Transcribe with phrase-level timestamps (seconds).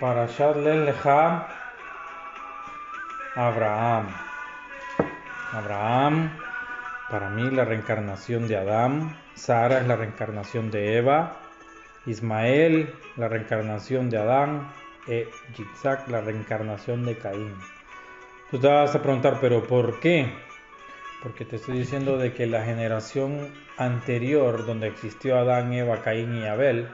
[0.00, 1.48] Para Lecha
[3.34, 4.08] Abraham.
[5.52, 6.38] Abraham,
[7.10, 9.16] para mí la reencarnación de Adán.
[9.34, 11.38] Sara es la reencarnación de Eva.
[12.04, 14.68] Ismael, la reencarnación de Adán.
[15.08, 17.54] E Yitzhak, la reencarnación de Caín.
[18.50, 20.30] Tú te vas a preguntar, ¿pero por qué?
[21.22, 26.46] Porque te estoy diciendo de que la generación anterior, donde existió Adán, Eva, Caín y
[26.46, 26.88] Abel,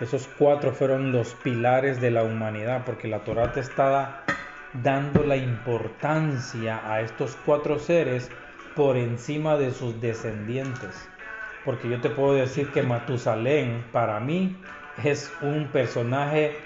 [0.00, 4.24] esos cuatro fueron los pilares de la humanidad, porque la Torah te está
[4.72, 8.30] dando la importancia a estos cuatro seres
[8.74, 11.08] por encima de sus descendientes.
[11.64, 14.56] Porque yo te puedo decir que Matusalén para mí
[15.04, 16.56] es un personaje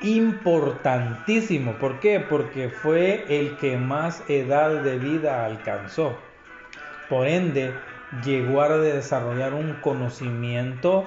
[0.00, 1.74] importantísimo.
[1.74, 2.20] ¿Por qué?
[2.20, 6.16] Porque fue el que más edad de vida alcanzó.
[7.08, 7.74] Por ende,
[8.24, 11.06] llegó a desarrollar un conocimiento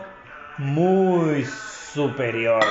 [0.58, 2.64] muy superior,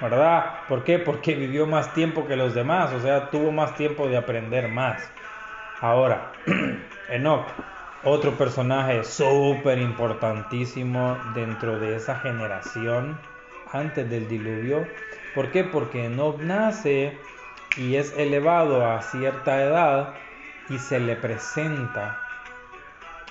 [0.00, 0.60] ¿verdad?
[0.68, 0.98] ¿Por qué?
[0.98, 5.10] Porque vivió más tiempo que los demás, o sea, tuvo más tiempo de aprender más.
[5.80, 6.32] Ahora,
[7.08, 7.46] Enoch,
[8.04, 13.18] otro personaje súper importantísimo dentro de esa generación
[13.72, 14.86] antes del diluvio.
[15.34, 15.64] ¿Por qué?
[15.64, 17.18] Porque Enoch nace
[17.76, 20.14] y es elevado a cierta edad
[20.68, 22.18] y se le presenta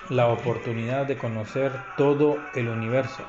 [0.08, 3.24] la oportunidad de conocer todo el universo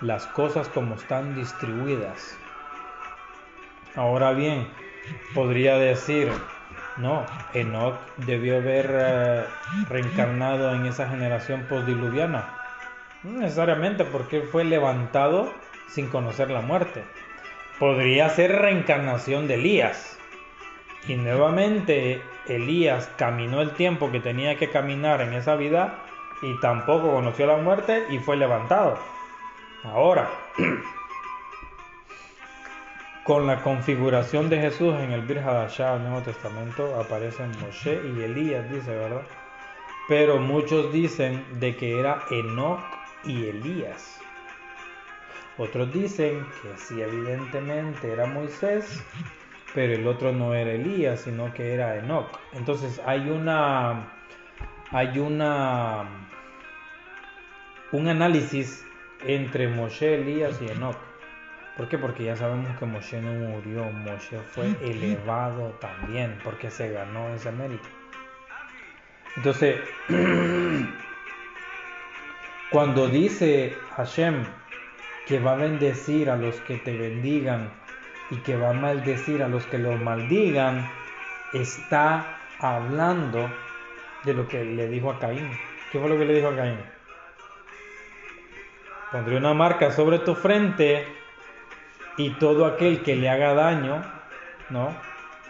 [0.00, 2.36] las cosas como están distribuidas.
[3.96, 4.68] Ahora bien,
[5.34, 6.30] podría decir,
[6.96, 9.44] no, Enoch debió haber eh,
[9.88, 12.56] reencarnado en esa generación postdiluviana.
[13.22, 15.52] No necesariamente porque fue levantado
[15.88, 17.04] sin conocer la muerte.
[17.78, 20.18] Podría ser reencarnación de Elías.
[21.08, 25.98] Y nuevamente Elías caminó el tiempo que tenía que caminar en esa vida
[26.42, 28.98] y tampoco conoció la muerte y fue levantado.
[29.84, 30.28] Ahora,
[33.24, 38.70] con la configuración de Jesús en el Birhadashah del Nuevo Testamento aparecen Moshe y Elías,
[38.70, 39.22] dice, ¿verdad?
[40.08, 42.80] Pero muchos dicen de que era Enoch
[43.24, 44.18] y Elías.
[45.58, 49.04] Otros dicen que sí, evidentemente era Moisés,
[49.74, 52.28] pero el otro no era Elías, sino que era Enoch.
[52.52, 54.10] Entonces hay una,
[54.90, 56.29] hay una,
[57.92, 58.84] un análisis
[59.26, 60.96] entre Moshe, Elías y Enoch.
[61.76, 61.98] ¿Por qué?
[61.98, 67.50] Porque ya sabemos que Moshe no murió, Moshe fue elevado también, porque se ganó ese
[67.52, 67.88] mérito.
[69.36, 69.80] Entonces,
[72.70, 74.44] cuando dice Hashem
[75.26, 77.72] que va a bendecir a los que te bendigan
[78.30, 80.90] y que va a maldecir a los que lo maldigan,
[81.52, 83.50] está hablando
[84.24, 85.50] de lo que le dijo a Caín.
[85.90, 86.78] ¿Qué fue lo que le dijo a Caín?
[89.10, 91.06] Pondré una marca sobre tu frente
[92.16, 94.02] y todo aquel que le haga daño,
[94.68, 94.94] ¿no?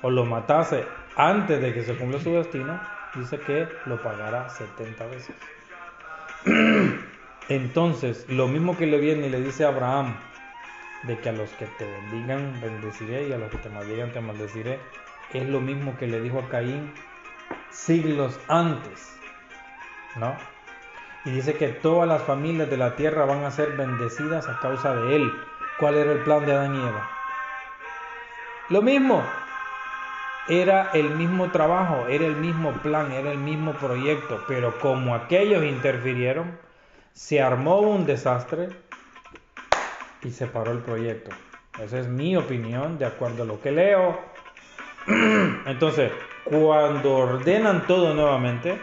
[0.03, 2.81] O lo matase antes de que se cumpla su destino,
[3.15, 5.37] dice que lo pagará 70 veces.
[7.49, 10.17] Entonces, lo mismo que le viene y le dice a Abraham,
[11.03, 14.21] de que a los que te bendigan bendeciré y a los que te maldigan te
[14.21, 14.79] maldeciré,
[15.33, 16.93] es lo mismo que le dijo a Caín
[17.71, 19.19] siglos antes,
[20.17, 20.37] ¿no?
[21.25, 24.95] Y dice que todas las familias de la tierra van a ser bendecidas a causa
[24.95, 25.33] de él.
[25.79, 27.11] ¿Cuál era el plan de Adán y Eva?
[28.71, 29.23] Lo mismo.
[30.49, 35.65] Era el mismo trabajo, era el mismo plan, era el mismo proyecto, pero como aquellos
[35.65, 36.59] interfirieron,
[37.13, 38.71] se armó un desastre
[40.23, 41.31] y se paró el proyecto.
[41.79, 44.19] Esa es mi opinión, de acuerdo a lo que leo.
[45.67, 46.11] Entonces,
[46.45, 48.81] cuando ordenan todo nuevamente,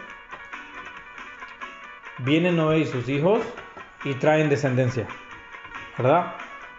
[2.18, 3.40] vienen Noé y sus hijos
[4.04, 5.06] y traen descendencia,
[5.96, 6.34] ¿verdad?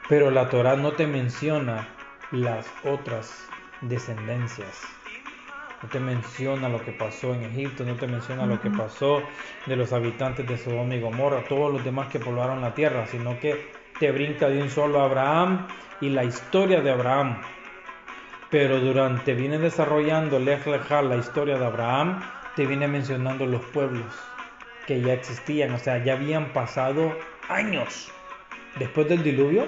[0.08, 1.88] Pero la Torah no te menciona
[2.32, 3.48] las otras
[3.82, 4.82] descendencias.
[5.82, 9.22] No te menciona lo que pasó en Egipto, no te menciona lo que pasó
[9.66, 13.40] de los habitantes de Sodoma y Gomorra, todos los demás que poblaron la tierra, sino
[13.40, 15.68] que te brinca de un solo Abraham
[16.02, 17.40] y la historia de Abraham.
[18.50, 22.20] Pero durante viene desarrollando Lech la historia de Abraham,
[22.58, 24.14] te viene mencionando los pueblos
[24.90, 27.16] que ya existían, o sea, ya habían pasado
[27.48, 28.12] años
[28.80, 29.68] después del diluvio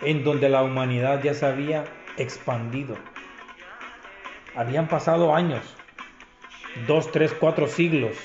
[0.00, 1.84] en donde la humanidad ya se había
[2.16, 2.96] expandido.
[4.56, 5.60] Habían pasado años,
[6.86, 8.16] dos, tres, cuatro siglos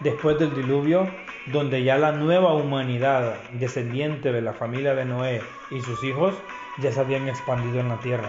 [0.00, 1.10] después del diluvio,
[1.46, 5.40] donde ya la nueva humanidad descendiente de la familia de Noé
[5.70, 6.34] y sus hijos
[6.76, 8.28] ya se habían expandido en la tierra.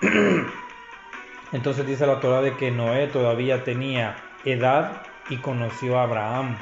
[1.52, 4.16] Entonces dice la Torah de que Noé todavía tenía
[4.46, 6.56] edad y conoció a Abraham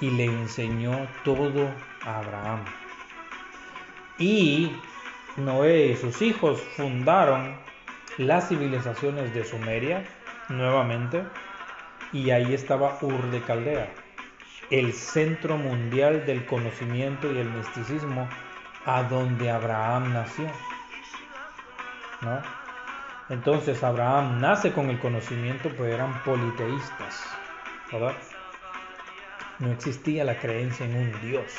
[0.00, 1.70] y le enseñó todo
[2.04, 2.64] a Abraham.
[4.18, 4.72] Y
[5.36, 7.56] Noé y sus hijos fundaron
[8.16, 10.04] las civilizaciones de Sumeria
[10.48, 11.22] nuevamente
[12.12, 13.92] y ahí estaba Ur de Caldea,
[14.70, 18.28] el centro mundial del conocimiento y el misticismo
[18.86, 20.46] a donde Abraham nació.
[22.22, 22.42] ¿no?
[23.28, 27.24] Entonces Abraham nace con el conocimiento, pero eran politeístas,
[29.58, 31.52] No existía la creencia en un Dios.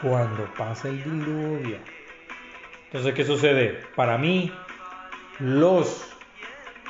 [0.00, 1.78] Cuando pasa el diluvio.
[2.86, 3.82] Entonces, ¿qué sucede?
[3.94, 4.52] Para mí,
[5.38, 6.08] los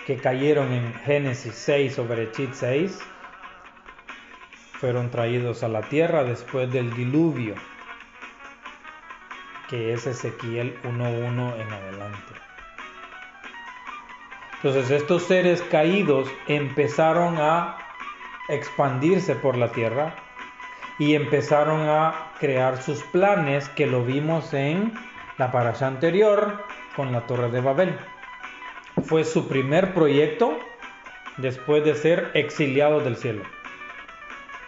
[0.06, 3.00] que cayeron en Génesis 6 o Berechit 6
[4.78, 7.55] fueron traídos a la tierra después del diluvio,
[9.69, 12.47] que es Ezequiel 1.1 en adelante.
[14.62, 17.78] Entonces estos seres caídos empezaron a
[18.49, 20.16] expandirse por la tierra
[20.99, 24.94] y empezaron a crear sus planes que lo vimos en
[25.37, 26.64] la parasha anterior
[26.96, 27.96] con la torre de Babel.
[29.05, 30.58] Fue su primer proyecto
[31.37, 33.44] después de ser exiliados del cielo.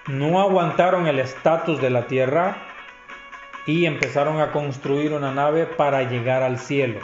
[0.07, 2.59] No aguantaron el estatus de la tierra
[3.67, 7.01] y empezaron a construir una nave para llegar al cielo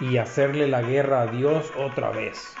[0.00, 2.56] y hacerle la guerra a Dios otra vez.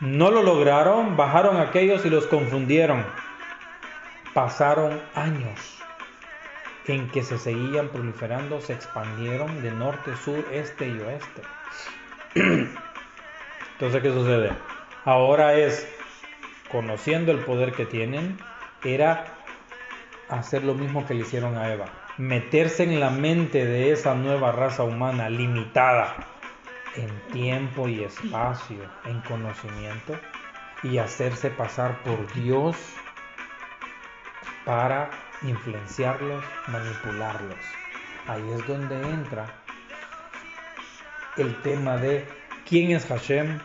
[0.00, 3.04] No lo lograron, bajaron aquellos y los confundieron.
[4.34, 5.82] Pasaron años
[6.86, 11.42] en que se seguían proliferando, se expandieron de norte, sur, este y oeste.
[13.72, 14.52] Entonces, ¿qué sucede?
[15.04, 15.88] Ahora es,
[16.70, 18.38] conociendo el poder que tienen,
[18.84, 19.24] era
[20.28, 21.86] hacer lo mismo que le hicieron a Eva,
[22.18, 26.35] meterse en la mente de esa nueva raza humana limitada
[26.96, 30.18] en tiempo y espacio, en conocimiento,
[30.82, 32.76] y hacerse pasar por Dios
[34.64, 35.10] para
[35.42, 37.58] influenciarlos, manipularlos.
[38.26, 39.46] Ahí es donde entra
[41.36, 42.26] el tema de
[42.68, 43.58] quién es Hashem,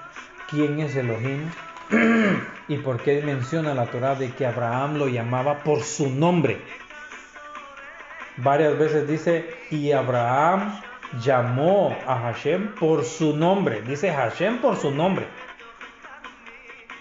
[0.50, 1.50] quién es Elohim
[2.68, 6.62] y por qué menciona la Torah de que Abraham lo llamaba por su nombre.
[8.38, 10.82] Varias veces dice, y Abraham
[11.20, 13.82] llamó a Hashem por su nombre.
[13.82, 15.28] Dice Hashem por su nombre.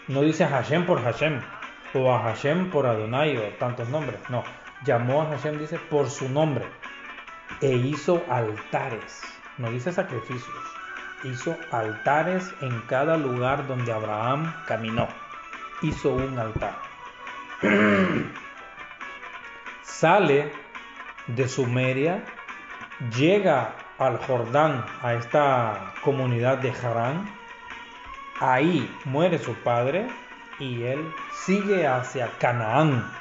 [0.09, 1.41] No dice Hashem por Hashem
[1.95, 4.19] o a Hashem por Adonai o tantos nombres.
[4.29, 4.45] No,
[4.85, 6.65] llamó a Hashem, dice, por su nombre.
[7.61, 9.23] E hizo altares.
[9.59, 10.65] No dice sacrificios.
[11.25, 15.09] Hizo altares en cada lugar donde Abraham caminó.
[15.83, 16.79] Hizo un altar.
[19.83, 20.51] Sale
[21.27, 22.25] de Sumeria,
[23.15, 27.31] llega al Jordán, a esta comunidad de Harán.
[28.41, 30.07] Ahí muere su padre
[30.59, 31.13] y él
[31.45, 33.13] sigue hacia Canaán.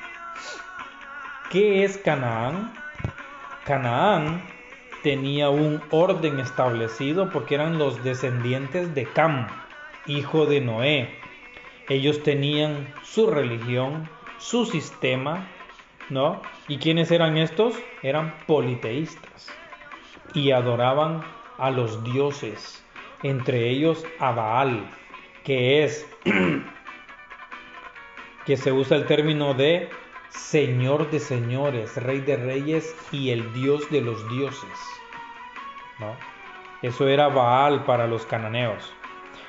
[1.52, 2.74] ¿Qué es Canaán?
[3.66, 4.42] Canaán
[5.04, 9.48] tenía un orden establecido porque eran los descendientes de Cam,
[10.08, 11.10] hijo de Noé.
[11.90, 15.46] Ellos tenían su religión, su sistema,
[16.10, 16.42] ¿no?
[16.70, 17.76] ¿Y quiénes eran estos?
[18.02, 19.59] Eran politeístas
[20.34, 21.24] y adoraban
[21.58, 22.84] a los dioses,
[23.24, 24.90] entre ellos a Baal,
[25.44, 26.08] que es
[28.46, 29.90] que se usa el término de
[30.30, 34.70] Señor de señores, Rey de reyes y el Dios de los dioses.
[36.82, 38.94] Eso era Baal para los cananeos.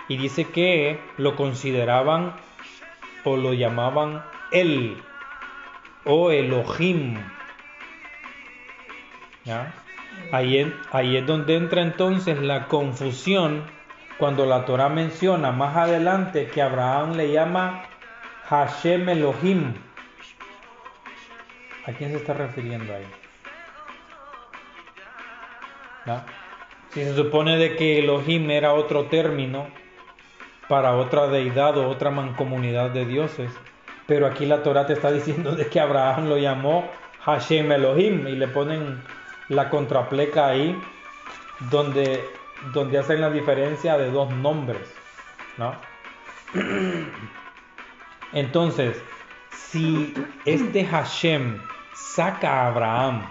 [0.09, 2.35] Y dice que lo consideraban
[3.25, 5.01] o lo llamaban El
[6.05, 7.19] o Elohim.
[9.45, 9.73] ¿Ya?
[10.33, 13.65] Ahí, ahí es donde entra entonces la confusión
[14.19, 17.83] cuando la Torah menciona más adelante que Abraham le llama
[18.49, 19.75] Hashem Elohim.
[21.87, 23.07] ¿A quién se está refiriendo ahí?
[26.91, 29.69] Si se supone de que Elohim era otro término
[30.69, 33.51] para otra deidad o otra mancomunidad de dioses,
[34.07, 36.91] pero aquí la Torah te está diciendo de que Abraham lo llamó
[37.21, 39.03] Hashem Elohim y le ponen
[39.51, 40.81] la contrapleca ahí
[41.71, 42.25] donde,
[42.73, 44.81] donde hacen la diferencia de dos nombres,
[45.59, 45.75] ¿no?
[48.33, 49.03] Entonces,
[49.53, 50.15] si
[50.45, 51.61] este Hashem
[51.95, 53.23] saca a Abraham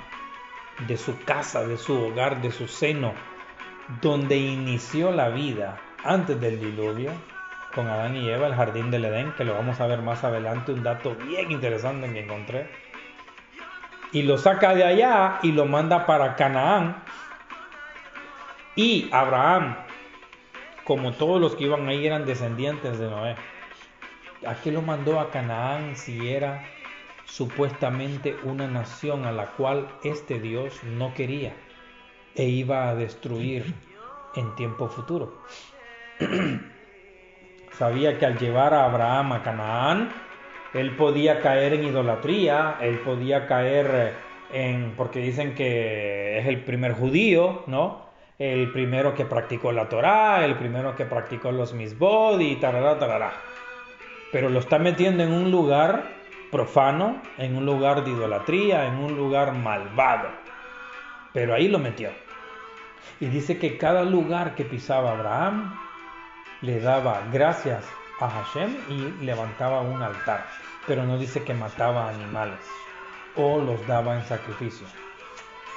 [0.88, 3.14] de su casa, de su hogar, de su seno,
[4.02, 7.12] donde inició la vida antes del diluvio,
[7.74, 10.74] con Adán y Eva, el jardín del Edén, que lo vamos a ver más adelante,
[10.74, 12.89] un dato bien interesante que encontré
[14.12, 17.04] y lo saca de allá y lo manda para Canaán.
[18.76, 19.76] Y Abraham,
[20.84, 23.36] como todos los que iban ahí eran descendientes de Noé,
[24.46, 26.64] ¿a qué lo mandó a Canaán si era
[27.26, 31.54] supuestamente una nación a la cual este Dios no quería?
[32.36, 33.74] e iba a destruir
[34.36, 35.42] en tiempo futuro.
[37.78, 40.10] Sabía que al llevar a Abraham a Canaán,
[40.74, 44.14] él podía caer en idolatría, él podía caer
[44.52, 48.08] en, porque dicen que es el primer judío, ¿no?
[48.38, 53.34] El primero que practicó la Torá, el primero que practicó los misbod y tarará, tarará.
[54.32, 56.04] Pero lo está metiendo en un lugar
[56.52, 60.30] profano, en un lugar de idolatría, en un lugar malvado.
[61.34, 62.10] Pero ahí lo metió.
[63.20, 65.76] Y dice que cada lugar que pisaba Abraham
[66.62, 67.86] le daba gracias
[68.20, 70.46] a Hashem y levantaba un altar.
[70.88, 72.60] Pero no dice que mataba animales
[73.36, 74.88] o los daba en sacrificio.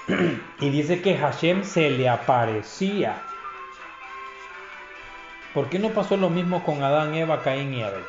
[0.60, 3.22] y dice que Hashem se le aparecía.
[5.54, 8.04] ¿Por qué no pasó lo mismo con Adán, Eva, Caín y Abel?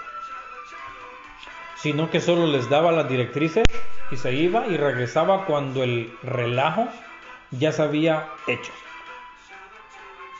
[1.75, 3.65] Sino que solo les daba las directrices
[4.11, 6.87] y se iba y regresaba cuando el relajo
[7.51, 8.71] ya se había hecho.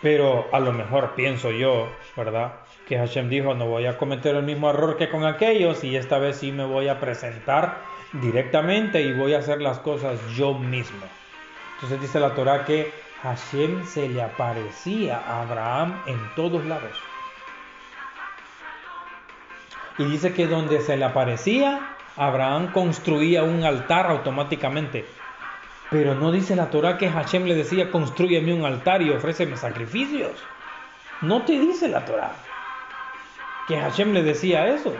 [0.02, 2.54] Pero a lo mejor pienso yo, ¿verdad?
[2.88, 6.18] Que Hashem dijo, no voy a cometer el mismo error que con aquellos y esta
[6.18, 7.78] vez sí me voy a presentar
[8.14, 11.06] directamente y voy a hacer las cosas yo mismo.
[11.76, 16.92] Entonces dice la Torah que Hashem se le aparecía a Abraham en todos lados.
[19.98, 25.06] Y dice que donde se le aparecía, Abraham construía un altar automáticamente.
[25.90, 30.32] Pero no dice la Torah que Hashem le decía, construyeme un altar y ofréceme sacrificios.
[31.22, 32.34] No te dice la Torah
[33.68, 34.94] que Hashem le decía eso,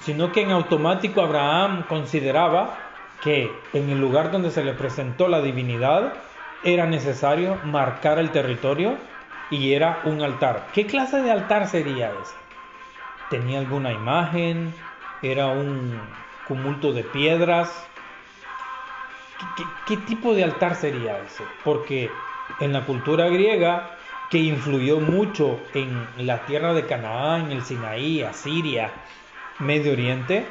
[0.00, 2.78] sino que en automático Abraham consideraba
[3.20, 6.14] que en el lugar donde se le presentó la divinidad
[6.62, 8.96] era necesario marcar el territorio
[9.50, 10.68] y era un altar.
[10.72, 12.34] ¿Qué clase de altar sería ese?
[13.30, 14.74] ¿Tenía alguna imagen?
[15.22, 16.00] ¿Era un
[16.46, 17.86] cumulto de piedras?
[19.86, 21.44] ¿Qué, tipo de altar sería ese?
[21.64, 22.10] Porque
[22.60, 23.97] en la cultura griega,
[24.30, 28.90] que influyó mucho en la tierra de Canaán, el Sinaí, Asiria,
[29.58, 30.46] Medio Oriente,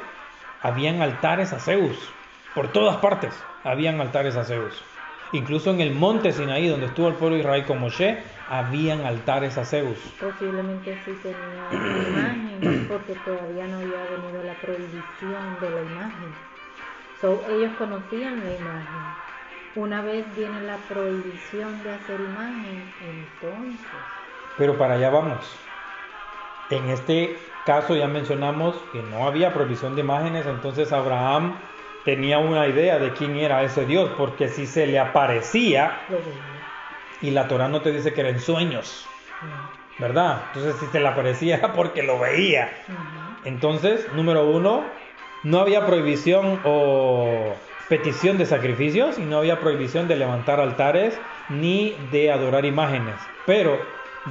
[0.62, 1.96] habían altares a Zeus.
[2.54, 4.82] Por todas partes habían altares a Zeus.
[5.32, 8.18] Incluso en el monte Sinaí, donde estuvo el pueblo de Israel con Moshe,
[8.48, 9.98] habían altares a Zeus.
[10.18, 16.48] Posiblemente sí tenía imagen, porque todavía no había venido la prohibición de la imagen
[17.22, 19.27] ellos conocían la imagen.
[19.74, 24.00] Una vez viene la prohibición de hacer imagen, entonces.
[24.56, 25.56] Pero para allá vamos.
[26.70, 31.54] En este caso ya mencionamos que no había prohibición de imágenes, entonces Abraham
[32.04, 36.00] tenía una idea de quién era ese Dios, porque si se le aparecía,
[37.20, 39.06] y la Torah no te dice que eran sueños,
[39.98, 40.44] ¿verdad?
[40.48, 42.70] Entonces si se le aparecía porque lo veía.
[43.44, 44.84] Entonces, número uno,
[45.42, 47.54] no había prohibición o
[47.88, 51.18] petición de sacrificios y no había prohibición de levantar altares
[51.48, 53.14] ni de adorar imágenes.
[53.46, 53.80] Pero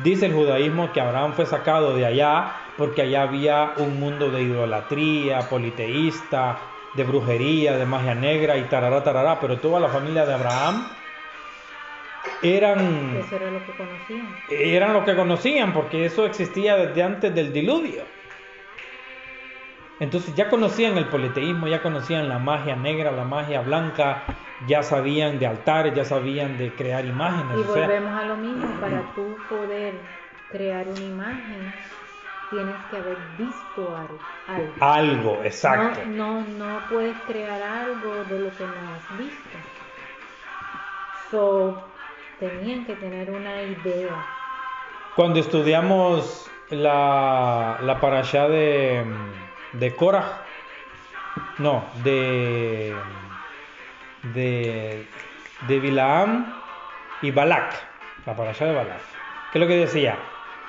[0.03, 4.43] dice el judaísmo que Abraham fue sacado de allá porque allá había un mundo de
[4.43, 6.59] idolatría, politeísta,
[6.93, 10.87] de brujería, de magia negra y tarará, tarará, pero toda la familia de Abraham
[12.43, 13.17] eran...
[13.17, 14.27] Eso era lo que conocían.
[14.49, 18.16] Eran lo que conocían porque eso existía desde antes del diluvio.
[19.99, 24.23] Entonces ya conocían el politeísmo, ya conocían la magia negra, la magia blanca,
[24.67, 27.57] ya sabían de altares, ya sabían de crear imágenes.
[27.59, 29.93] Y volvemos a lo mismo, para tú poder
[30.51, 31.73] crear una imagen,
[32.51, 34.73] tienes que haber visto algo.
[34.79, 36.01] Algo, exacto.
[36.09, 39.57] No, no, puedes crear algo de lo que no has visto.
[41.31, 41.83] So,
[42.39, 44.25] tenían que tener una idea.
[45.15, 49.03] Cuando estudiamos la, la parasha de
[49.79, 50.41] de Korah,
[51.59, 52.95] no, de,
[54.33, 55.07] de,
[55.67, 56.53] de Bilaam
[57.21, 57.73] y Balak,
[58.25, 59.01] la parasha de Balak.
[59.51, 60.17] ¿Qué es lo que decía?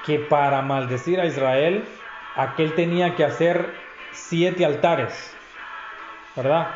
[0.04, 1.84] Que para maldecir a Israel,
[2.36, 3.74] aquel tenía que hacer
[4.12, 5.34] siete altares,
[6.36, 6.68] ¿verdad?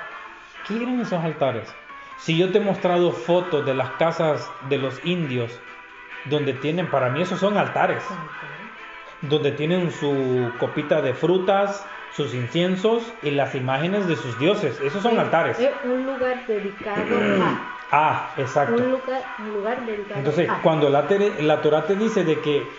[0.67, 1.75] ¿Qué eran esos altares?
[2.19, 5.59] Si yo te he mostrado fotos de las casas de los indios,
[6.27, 8.05] donde tienen, para mí esos son altares,
[9.23, 14.81] donde tienen su copita de frutas, sus inciensos y las imágenes de sus dioses.
[14.83, 15.59] Esos son altares.
[15.59, 17.03] Es un lugar dedicado
[17.43, 17.69] a.
[17.95, 18.83] Ah, exacto.
[18.83, 21.07] Un lugar, un lugar dedicado Entonces, cuando la,
[21.41, 22.73] la Torah te dice de que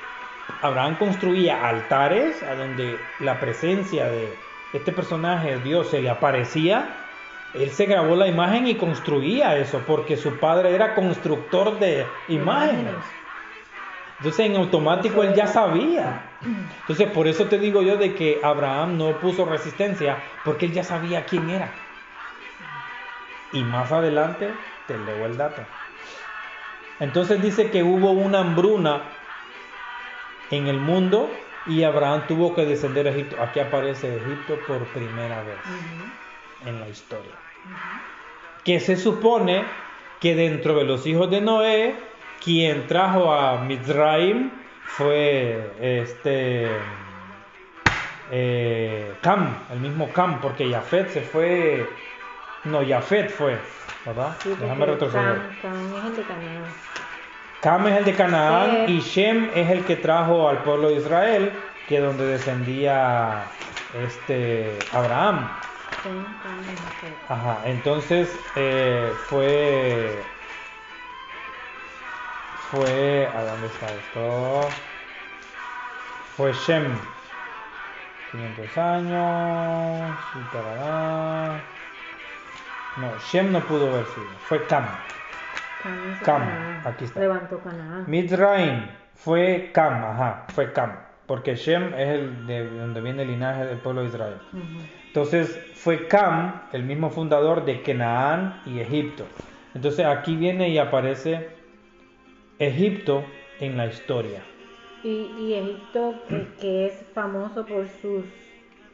[0.59, 4.39] Abraham construía altares a donde la presencia de
[4.71, 7.11] este personaje, Dios, se le aparecía,
[7.53, 13.22] él se grabó la imagen y construía eso, porque su padre era constructor de imágenes.
[14.17, 16.21] Entonces en automático él ya sabía.
[16.81, 20.83] Entonces por eso te digo yo de que Abraham no puso resistencia, porque él ya
[20.83, 21.71] sabía quién era.
[23.51, 24.51] Y más adelante
[24.87, 25.61] te leo el dato.
[26.99, 29.01] Entonces dice que hubo una hambruna
[30.51, 31.29] en el mundo
[31.65, 33.41] y Abraham tuvo que descender a Egipto.
[33.41, 35.57] Aquí aparece Egipto por primera vez
[36.65, 37.31] en la historia.
[38.63, 39.63] Que se supone
[40.19, 41.95] que dentro de los hijos de Noé,
[42.43, 44.51] quien trajo a Mizraim
[44.85, 46.67] fue este
[48.31, 51.87] eh, Cam, el mismo Cam, porque Jafet se fue.
[52.65, 53.57] No, Jafet fue,
[54.05, 54.35] ¿verdad?
[54.41, 55.41] Sí, Déjame retroceder.
[55.61, 56.63] Cam- Cam es el de Canaán.
[57.61, 58.85] Cam es el de Canaán Eh.
[58.89, 61.51] y Shem es el que trajo al pueblo de Israel,
[61.87, 63.43] que donde descendía
[64.05, 65.47] este Abraham.
[66.03, 67.15] Jafet.
[67.29, 70.21] Ajá, entonces eh, fue.
[72.73, 73.27] Fue.
[73.27, 74.67] ¿A dónde está esto?
[76.35, 76.97] Fue Shem.
[78.31, 80.17] 500 años.
[80.33, 81.61] Y tarará.
[82.97, 84.25] No, Shem no pudo haber sido.
[84.47, 84.87] Fue Cam.
[86.23, 87.19] Cam aquí está.
[87.19, 88.05] Levantó Canaán.
[88.07, 90.93] Mizraim fue Cam, ajá, fue Cam.
[91.27, 94.37] Porque Shem es el de donde viene el linaje del pueblo de Israel.
[95.05, 99.27] Entonces fue Cam, el mismo fundador de Canaán y Egipto.
[99.75, 101.61] Entonces aquí viene y aparece
[102.67, 103.23] Egipto
[103.59, 104.43] en la historia.
[105.03, 108.23] Y, y Egipto, que, que es famoso por sus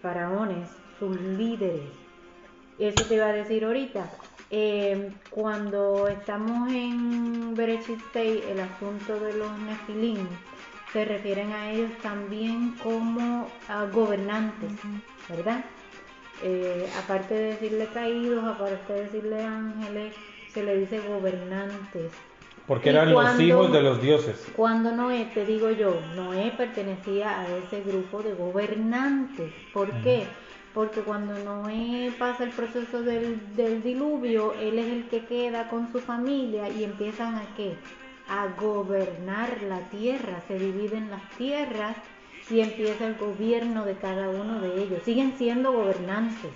[0.02, 1.92] faraones, sus líderes.
[2.78, 4.10] Eso te iba a decir ahorita.
[4.52, 10.28] Eh, cuando estamos en Bereshit 6, el asunto de los Nefilim,
[10.92, 14.72] se refieren a ellos también como a gobernantes,
[15.30, 15.64] ¿verdad?
[16.42, 20.16] Eh, aparte de decirle caídos, aparte de decirle ángeles,
[20.52, 22.12] se le dice gobernantes.
[22.70, 24.48] Porque ¿Y eran los hijos de los dioses.
[24.56, 29.52] Cuando Noé, te digo yo, Noé pertenecía a ese grupo de gobernantes.
[29.74, 30.28] ¿Por qué?
[30.76, 35.92] Porque cuando Noé pasa el proceso del, del diluvio, él es el que queda con
[35.92, 37.74] su familia y empiezan a qué?
[38.30, 40.40] A gobernar la tierra.
[40.48, 41.96] Se dividen las tierras
[42.52, 45.02] y empieza el gobierno de cada uno de ellos.
[45.02, 46.52] Siguen siendo gobernantes.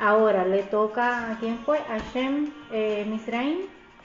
[0.00, 1.76] Ahora le toca a quién fue?
[1.90, 3.58] A Shem eh, Misraim.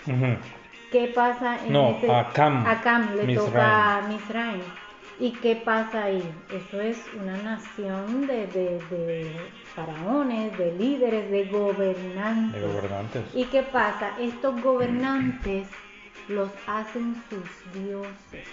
[0.05, 0.58] Ujú.
[0.91, 3.45] ¿Qué pasa en No, ese- a Cam, a Cam le Misraim.
[3.47, 4.62] toca a Misraim.
[5.19, 6.23] ¿Y qué pasa ahí?
[6.49, 9.32] Eso es una nación de, de- de
[9.75, 12.62] faraones, de líderes, de gobernantes.
[12.62, 13.23] De gobernantes.
[13.36, 14.12] ¿Y qué pasa?
[14.19, 15.67] Estos gobernantes
[16.30, 18.47] los hacen sus dioses.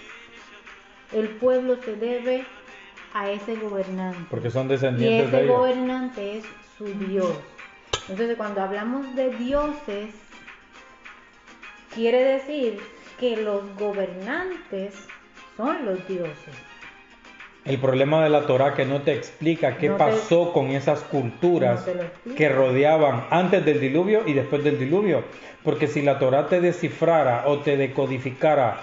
[1.13, 2.45] El pueblo se debe
[3.13, 4.19] a ese gobernante.
[4.29, 5.57] Porque son Y descendientes de ese ellos.
[5.57, 6.45] gobernante es
[6.77, 7.31] su Dios.
[8.09, 10.13] Entonces, cuando hablamos de dioses,
[11.93, 12.79] quiere decir
[13.19, 14.93] que los gobernantes
[15.55, 16.53] son los dioses.
[17.65, 21.01] El problema de la Torah que no te explica qué No te- pasó con esas
[21.01, 21.85] culturas
[22.23, 25.23] No que rodeaban antes del diluvio y después del diluvio.
[25.63, 28.79] Porque si la Torah te descifrara o te decodificara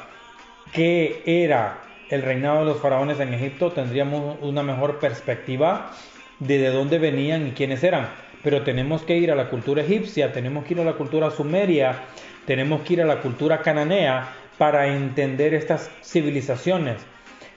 [0.73, 1.79] qué era
[2.11, 5.93] el reinado de los faraones en Egipto, tendríamos una mejor perspectiva
[6.41, 8.09] de de dónde venían y quiénes eran.
[8.43, 12.01] Pero tenemos que ir a la cultura egipcia, tenemos que ir a la cultura sumeria,
[12.47, 14.29] tenemos que ir a la cultura cananea
[14.59, 16.97] para entender estas civilizaciones.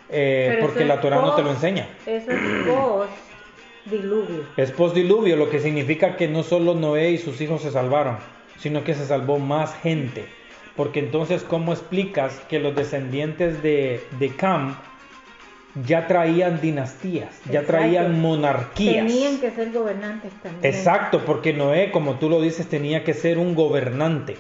[0.10, 1.88] Eh, porque la Torah no te lo post- enseña.
[2.06, 3.12] Eso es post
[3.86, 4.44] diluvio.
[4.58, 8.18] Es postdiluvio, lo que significa que no solo Noé y sus hijos se salvaron,
[8.58, 10.26] sino que se salvó más gente.
[10.76, 14.76] Porque entonces, ¿cómo explicas que los descendientes de, de Cam
[15.86, 17.68] ya traían dinastías, ya Exacto.
[17.72, 19.06] traían monarquías?
[19.08, 20.74] Tenían que ser gobernantes también.
[20.74, 24.38] Exacto, porque Noé, como tú lo dices, tenía que ser un gobernante.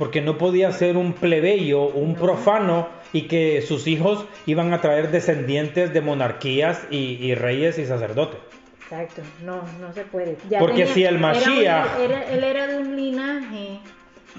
[0.00, 5.10] Porque no podía ser un plebeyo, un profano, y que sus hijos iban a traer
[5.12, 8.40] descendientes de monarquías y, y reyes y sacerdotes.
[8.82, 10.36] Exacto, no, no se puede.
[10.58, 13.78] Porque si el Mashiach- era- él era de un linaje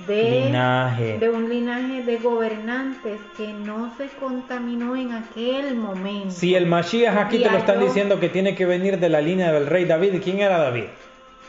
[0.07, 1.17] de, Linaje.
[1.19, 6.31] de un linaje de gobernantes que no se contaminó en aquel momento.
[6.31, 9.21] Si el Mashiach aquí Y te lo están diciendo que tiene que venir de la
[9.21, 10.85] línea del rey David, ¿quién era David?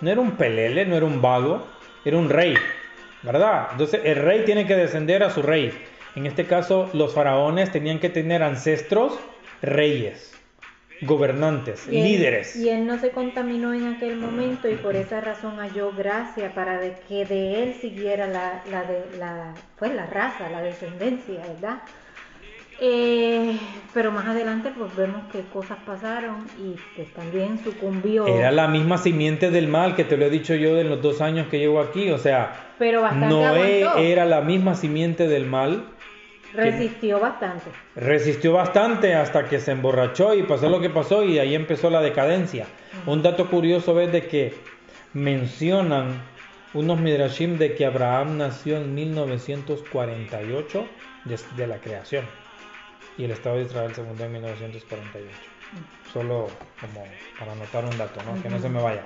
[0.00, 1.64] No era un pelele, no era un vago,
[2.04, 2.54] era un rey,
[3.22, 3.68] ¿verdad?
[3.72, 5.72] Entonces el rey tiene que descender a su rey.
[6.14, 9.18] En este caso, los faraones tenían que tener ancestros
[9.62, 10.34] reyes,
[11.00, 12.56] gobernantes, Y él- líderes.
[12.56, 16.78] Y él no se contaminó en aquel momento y por esa razón halló gracia para
[16.78, 21.78] de que de él siguiera la, la, de, la, pues, la raza, la descendencia, ¿verdad?
[22.84, 23.56] Eh,
[23.94, 28.26] pero más adelante pues vemos qué cosas pasaron y pues también sucumbió.
[28.26, 31.20] Era la misma simiente del mal que te lo he dicho yo en los dos
[31.20, 32.10] años que llevo aquí.
[32.10, 34.02] O sea, pero bastante Noé aguantó.
[34.02, 35.84] era la misma simiente del mal
[36.54, 37.70] Resistió bastante.
[37.94, 42.02] Resistió bastante hasta que se emborrachó y pasó lo que pasó y ahí empezó la
[42.02, 42.66] decadencia.
[43.06, 44.54] Un dato curioso es de que
[45.14, 46.20] mencionan
[46.74, 50.84] unos midrashim de que Abraham nació en 1948
[51.24, 52.41] desde la creación
[53.18, 55.28] y el Estado de Israel se fundó en 1948.
[56.12, 56.48] Solo
[56.80, 57.04] como
[57.38, 58.40] para anotar un dato, ¿no?
[58.42, 59.04] que no se me vaya.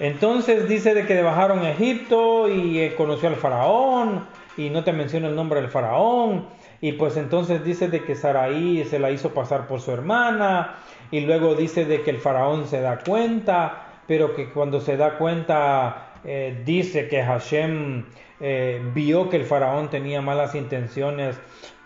[0.00, 4.92] Entonces dice de que bajaron a Egipto y eh, conoció al faraón y no te
[4.92, 6.48] menciona el nombre del faraón
[6.80, 10.74] y pues entonces dice de que Saraí se la hizo pasar por su hermana
[11.10, 15.16] y luego dice de que el faraón se da cuenta, pero que cuando se da
[15.16, 18.04] cuenta eh, dice que Hashem
[18.40, 21.38] eh, vio que el faraón tenía malas intenciones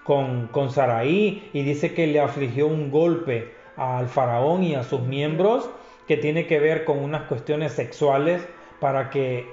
[0.08, 5.02] con, con Saraí y dice que le afligió un golpe al faraón y a sus
[5.02, 5.68] miembros
[6.06, 8.48] que tiene que ver con unas cuestiones sexuales
[8.80, 9.46] para que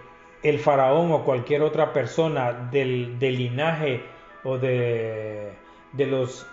[0.44, 4.02] el faraón o cualquier otra persona del, del linaje
[4.46, 5.52] o de,
[5.92, 6.48] de los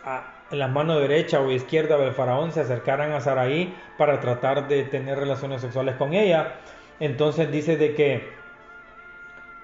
[0.50, 5.16] la mano derecha o izquierda del faraón se acercaran a Saraí para tratar de tener
[5.16, 6.54] relaciones sexuales con ella.
[6.98, 8.28] Entonces dice de que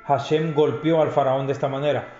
[0.07, 2.18] Hashem golpeó al faraón de esta manera.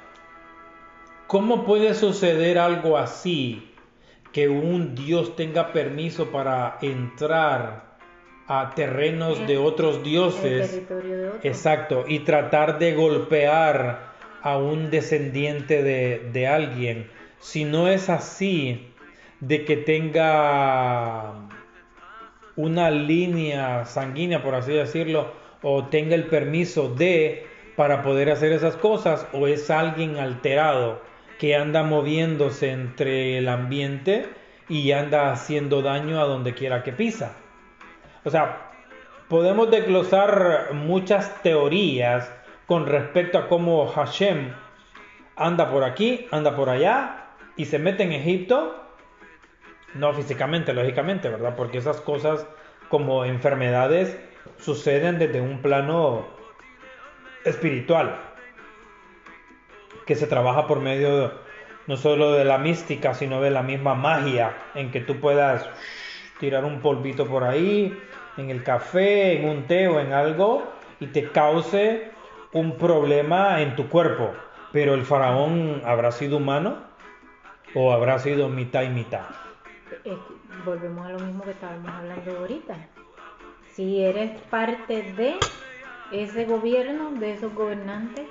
[1.29, 3.71] ¿Cómo puede suceder algo así?
[4.33, 7.99] Que un Dios tenga permiso para entrar
[8.47, 10.81] a terrenos de otros dioses.
[11.43, 14.09] Exacto, y tratar de golpear
[14.41, 17.11] a un descendiente de, alguien,
[17.41, 18.89] si no es así,
[19.41, 21.35] de que tenga
[22.57, 27.45] una línea sanguínea, por así decirlo, o tenga el permiso de
[27.77, 31.07] para poder hacer esas cosas, o es alguien alterado
[31.39, 34.29] que anda moviéndose entre el ambiente
[34.69, 37.37] y anda haciendo daño a donde quiera que pisa.
[38.25, 38.73] O sea,
[39.29, 42.33] podemos desglosar muchas teorías
[42.67, 44.53] con respecto a cómo Hashem
[45.37, 48.85] anda por aquí, anda por allá y se mete en Egipto.
[49.95, 51.55] No físicamente, lógicamente, ¿verdad?
[51.57, 52.47] Porque esas cosas
[52.89, 54.19] como enfermedades
[54.59, 56.27] suceden desde un plano
[57.45, 58.28] espiritual,
[60.09, 61.33] que se trabaja por medio
[61.87, 65.69] no solo de la mística, sino de la misma magia, en que tú puedas
[66.41, 67.95] tirar un polvito por ahí,
[68.39, 70.67] en el café, en un té o en algo,
[70.99, 72.11] y te cause
[72.55, 74.33] un problema en tu cuerpo,
[74.73, 76.79] pero el faraón habrá sido humano
[77.75, 79.27] o habrá sido mitad y mitad.
[80.65, 82.77] volvemos a lo mismo que estábamos hablando ahorita.
[83.75, 85.37] Si eres parte de
[86.13, 88.27] ese gobierno, de esos gobernantes,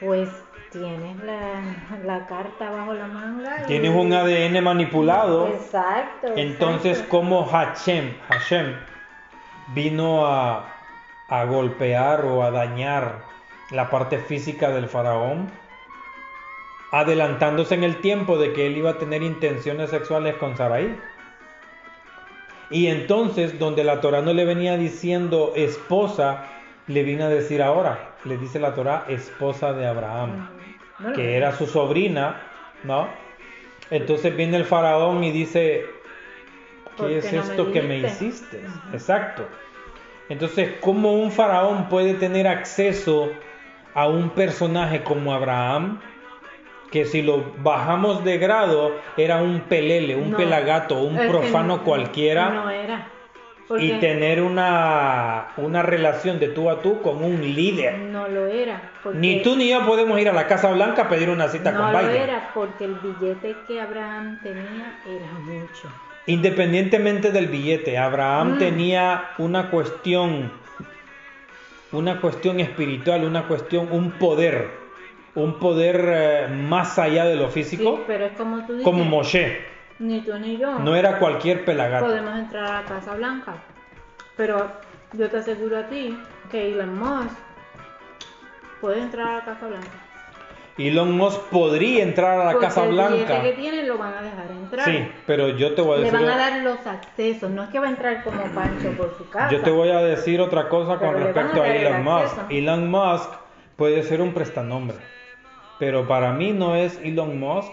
[0.00, 0.28] pues
[0.72, 3.66] tienes la, carta bajo la manga.
[3.66, 5.48] Tienes un ADN manipulado.
[5.48, 6.28] Exacto.
[6.36, 8.74] Entonces, como Hashem, Hashem
[9.74, 10.64] vino a,
[11.28, 13.22] a golpear o a dañar
[13.70, 15.50] la parte física del faraón,
[16.90, 20.96] adelantándose en el tiempo de que él iba a tener intenciones sexuales con Sarai.
[22.70, 26.46] Y entonces, donde la Torah no le venía diciendo esposa,
[26.86, 30.48] le vino a decir ahora, le dice la Torah esposa de Abraham,
[31.14, 32.40] que era su sobrina,
[32.84, 33.08] ¿no?
[33.90, 35.84] Entonces viene el faraón y dice,
[36.96, 38.64] ¿qué es esto que me hiciste?
[38.92, 39.46] Exacto.
[40.28, 43.30] Entonces, ¿cómo un faraón puede tener acceso
[43.94, 46.00] a un personaje como Abraham?
[46.90, 52.50] Que si lo bajamos de grado era un pelele, un pelagato, un profano cualquiera.
[52.50, 53.08] No era.
[53.78, 57.98] Y tener una, una relación de tú a tú con un líder.
[57.98, 58.92] No lo era.
[59.14, 61.90] Ni tú ni yo podemos ir a la Casa Blanca a pedir una cita con
[61.90, 62.06] Biden.
[62.06, 65.88] No lo era, porque el billete que Abraham tenía era mucho.
[66.26, 68.58] Independientemente del billete, Abraham mm.
[68.58, 70.52] tenía una cuestión,
[71.90, 74.70] una cuestión espiritual, una cuestión, un poder,
[75.34, 77.96] un poder eh, más allá de lo físico.
[77.96, 78.84] Sí, pero es como tú dices.
[78.84, 79.71] Como Moshe.
[80.02, 80.80] Ni tú ni yo.
[80.80, 82.06] No era cualquier pelagato.
[82.06, 83.54] Podemos entrar a la Casa Blanca,
[84.36, 84.72] pero
[85.12, 86.18] yo te aseguro a ti
[86.50, 87.36] que Elon Musk
[88.80, 89.90] puede entrar a la Casa Blanca.
[90.76, 93.36] Elon Musk podría entrar a la Casa Blanca.
[93.36, 94.84] El que tiene lo van a dejar entrar.
[94.86, 96.18] Sí, pero yo te voy a decir.
[96.18, 99.16] Le van a dar los accesos, no es que va a entrar como Pancho por
[99.16, 99.52] su casa.
[99.52, 102.36] Yo te voy a decir otra cosa con respecto a, Elon Musk.
[102.50, 103.30] Elon Musk
[103.76, 104.96] puede ser un prestanombre,
[105.78, 107.70] pero para mí no es Elon Musk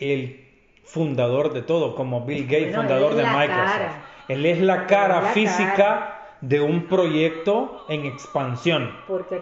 [0.00, 0.45] el
[0.86, 3.82] fundador de todo, como Bill Gates, fundador de Microsoft.
[4.28, 8.90] Él es la cara física de un proyecto en expansión.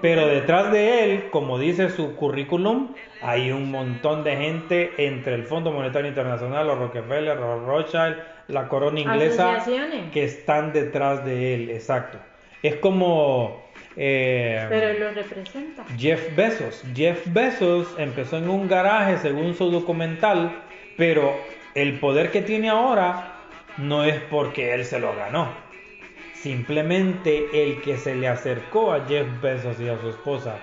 [0.00, 5.44] Pero detrás de él, como dice su currículum, hay un montón de gente entre el
[5.44, 8.16] Fondo Monetario Internacional, los Rockefeller, los Rothschild,
[8.48, 9.64] la corona inglesa,
[10.12, 11.70] que están detrás de él.
[11.70, 12.18] Exacto.
[12.62, 13.64] Es como...
[13.96, 15.85] Eh, Pero lo representa.
[15.96, 16.83] Jeff Bezos.
[16.94, 20.62] Jeff Bezos empezó en un garaje según su documental,
[20.96, 21.37] pero
[21.74, 23.40] el poder que tiene ahora
[23.78, 25.64] no es porque él se lo ganó
[26.44, 30.59] Simplemente el que se le acercó a Jeff Bezos y a su esposa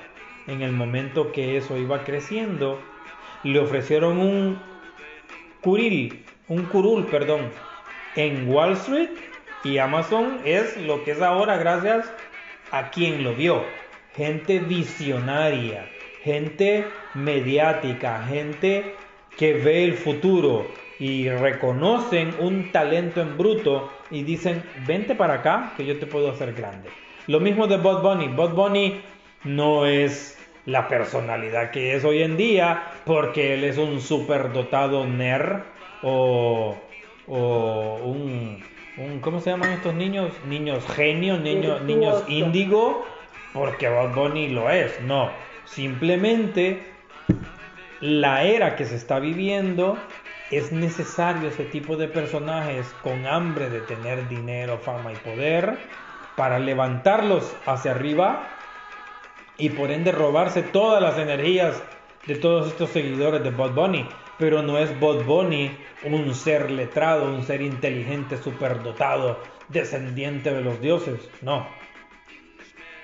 [0.46, 2.80] en el momento que eso iba creciendo,
[3.42, 4.62] le ofrecieron un
[5.62, 7.50] curil, un curul, perdón,
[8.16, 9.10] en Wall Street
[9.64, 12.14] y Amazon es lo que es ahora gracias
[12.70, 13.64] a quien lo vio.
[14.16, 15.90] Gente visionaria,
[16.22, 18.96] gente mediática, gente
[19.38, 20.68] que ve el futuro
[21.00, 26.30] y reconocen un talento en bruto y dicen, vente para acá que yo te puedo
[26.30, 26.90] hacer grande.
[27.28, 28.28] Lo mismo de Bud Bunny.
[28.28, 29.02] Bud Bunny
[29.44, 35.64] no es la personalidad que es hoy en día porque él es un superdotado nerd
[36.04, 36.78] o,
[37.28, 38.64] o un,
[38.98, 40.32] un, ¿cómo se llaman estos niños?
[40.48, 43.06] Niños genios, niños, niños índigo,
[43.54, 45.02] porque Bad Bunny lo es.
[45.02, 45.32] No,
[45.66, 46.84] simplemente
[48.02, 49.98] la era que se está viviendo
[50.50, 55.78] es necesario ese tipo de personajes con hambre de tener dinero, fama y poder
[56.36, 58.50] para levantarlos hacia arriba
[59.58, 61.82] y por ende robarse todas las energías
[62.26, 64.08] de todos estos seguidores de Bad Bunny.
[64.40, 65.72] Pero no es Bad Bunny
[66.04, 71.30] un ser letrado, un ser inteligente, superdotado, descendiente de los dioses.
[71.42, 71.68] No.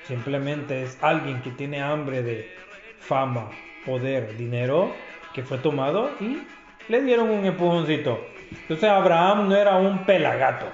[0.08, 2.56] Simplemente es alguien que tiene hambre de
[3.00, 3.52] fama,
[3.88, 4.92] poder, dinero,
[5.34, 6.44] que fue tomado y
[6.90, 8.20] le dieron un empujoncito.
[8.62, 10.68] Entonces Abraham no era un pelagato.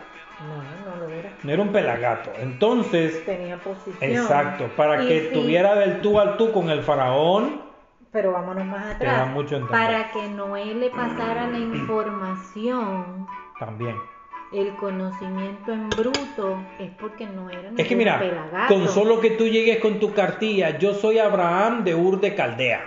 [0.46, 1.30] No, no lo era.
[1.44, 2.32] No era un pelagato.
[2.42, 3.98] Entonces, Tenía posición.
[4.12, 7.62] exacto, para Y que sí, tuviera del tú al tú con el faraón,
[8.12, 9.28] Pero vámonos más atrás.
[9.30, 13.26] mucho para que Noé le pasara la información,
[13.60, 13.96] también.
[14.52, 18.74] el conocimiento en bruto, es porque no era Es que mira, pelagato.
[18.74, 22.82] con solo que tú llegues con tu cartilla, yo soy Abraham de Ur de Caldea.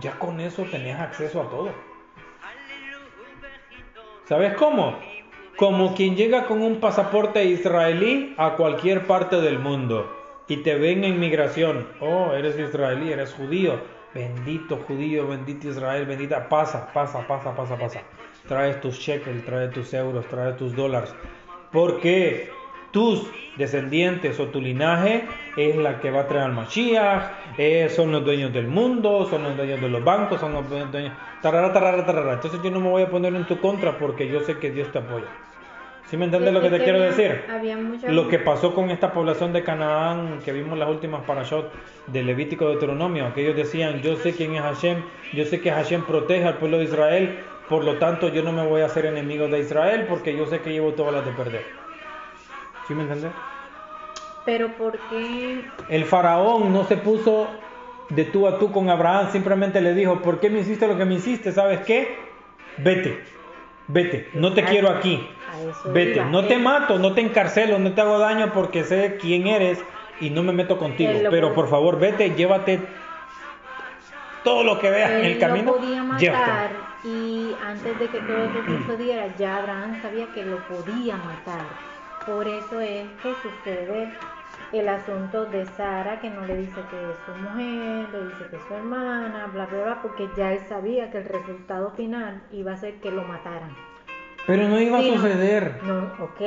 [0.00, 1.70] Ya con eso tenés acceso a todo.
[4.24, 4.96] ¿Sabes cómo?
[5.56, 10.08] Como quien llega con un pasaporte israelí a cualquier parte del mundo
[10.46, 11.88] y te ven en migración.
[12.00, 13.80] Oh, eres israelí, eres judío.
[14.14, 16.48] Bendito judío, bendito Israel, bendita.
[16.48, 18.02] Pasa, pasa, pasa, pasa, pasa.
[18.48, 21.14] Traes tus shekels, traes tus euros, traes tus dólares.
[21.72, 22.50] Porque
[22.90, 23.26] tus
[23.56, 25.24] descendientes o tu linaje
[25.56, 27.22] es la que va a traer al Mashiach,
[27.58, 31.12] eh, son los dueños del mundo, son los dueños de los bancos, son los dueños...
[31.42, 32.34] Tarara, tarara, tarara.
[32.34, 34.90] Entonces yo no me voy a poner en tu contra porque yo sé que Dios
[34.92, 35.26] te apoya.
[36.06, 37.44] ¿Sí me entiendes lo que Es te quiero había- decir?
[37.48, 37.76] Había
[38.10, 41.70] Lo que pasó con esta población de Canaán que vimos las últimas parashot
[42.08, 45.70] de Levítico de Deuteronomio, que ellos decían, yo sé quién es Hashem, yo sé que
[45.70, 49.06] Hashem protege al pueblo de Israel, por lo tanto yo no me voy a hacer
[49.06, 51.64] enemigo de Israel porque yo sé que llevo todas las de perder.
[52.90, 53.30] ¿Sí me entiendes?
[54.44, 55.62] Pero ¿por qué?
[55.88, 57.46] El faraón no se puso
[58.08, 61.04] de tú a tú con Abraham, simplemente le dijo, ¿por qué me hiciste lo que
[61.04, 61.52] me hiciste?
[61.52, 62.18] ¿Sabes qué?
[62.78, 63.22] Vete,
[63.86, 65.24] vete, no te quiero aquí.
[65.84, 69.46] Vete, no te Él- mato, no te encarcelo, no te hago daño porque sé quién
[69.46, 69.84] eres
[70.20, 71.12] y no me meto contigo.
[71.30, 72.80] Pero por favor, vete, llévate
[74.42, 75.74] todo lo que veas en el camino.
[75.74, 76.72] podía matar
[77.04, 81.90] y antes de que todo eso sucediera ya Abraham sabía que lo podía matar.
[82.26, 84.12] Por eso es que sucede
[84.72, 88.56] el asunto de Sara que no le dice que es su mujer, le dice que
[88.56, 92.72] es su hermana, bla bla bla, porque ya él sabía que el resultado final iba
[92.72, 93.74] a ser que lo mataran.
[94.46, 95.20] Pero no iba Sí, a no.
[95.22, 95.80] suceder.
[95.82, 96.40] No, ok,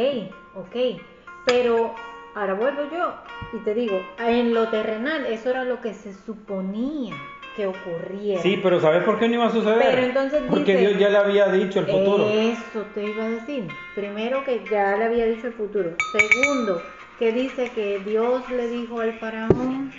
[0.55, 1.01] ok.
[1.45, 1.93] Pero
[2.35, 3.13] ahora vuelvo yo
[3.53, 7.15] y te digo, en lo terrenal eso era lo que se suponía
[7.55, 8.41] que ocurriera.
[8.41, 9.79] Sí, pero ¿sabes por qué no iba a suceder?
[9.81, 12.27] Pero entonces porque dice- Dios ya le había dicho el futuro.
[12.29, 13.67] Eso te iba a decir.
[13.95, 15.91] Primero que ya le había dicho el futuro.
[16.11, 16.81] Segundo,
[17.19, 19.91] que dice que Dios le dijo al faraón,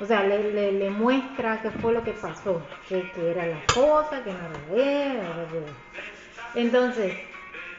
[0.00, 3.56] o sea, le, le, le muestra qué fue lo que pasó, que, que era la
[3.58, 5.46] esposa, que no era.
[6.54, 7.14] Entonces,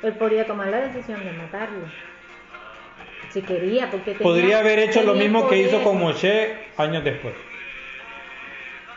[0.01, 1.85] él podría tomar la decisión de matarlo.
[3.29, 7.33] Si quería, porque tenía- Podría haber hecho lo mismo que hizo con Moshe años después.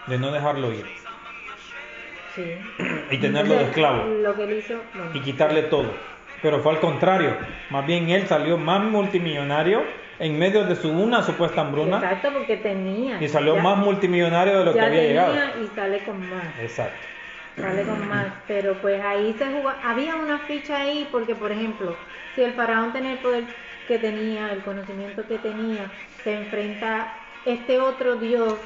[0.09, 0.87] De no dejarlo ir.
[2.35, 2.45] Sí.
[3.11, 4.05] Y tenerlo de esclavo.
[4.05, 4.75] Lo que él hizo,
[5.15, 5.91] y quitarle todo.
[6.43, 7.37] Pero fue al contrario.
[7.71, 9.83] Más bien él salió más multimillonario
[10.19, 13.21] en medio de su una supuesta hambruna exacto, porque tenía.
[13.23, 15.65] y salió ya- más multimillonario de lo que había tenía llegado.
[15.65, 16.59] y sale con más.
[16.61, 17.07] Exacto.
[17.57, 21.97] sale con más, pero pues ahí se jugaba, había una ficha ahí porque por ejemplo,
[22.35, 23.45] si el faraón tenía el poder
[23.87, 25.91] que tenía, el conocimiento que tenía,
[26.23, 28.59] se enfrenta este otro dios,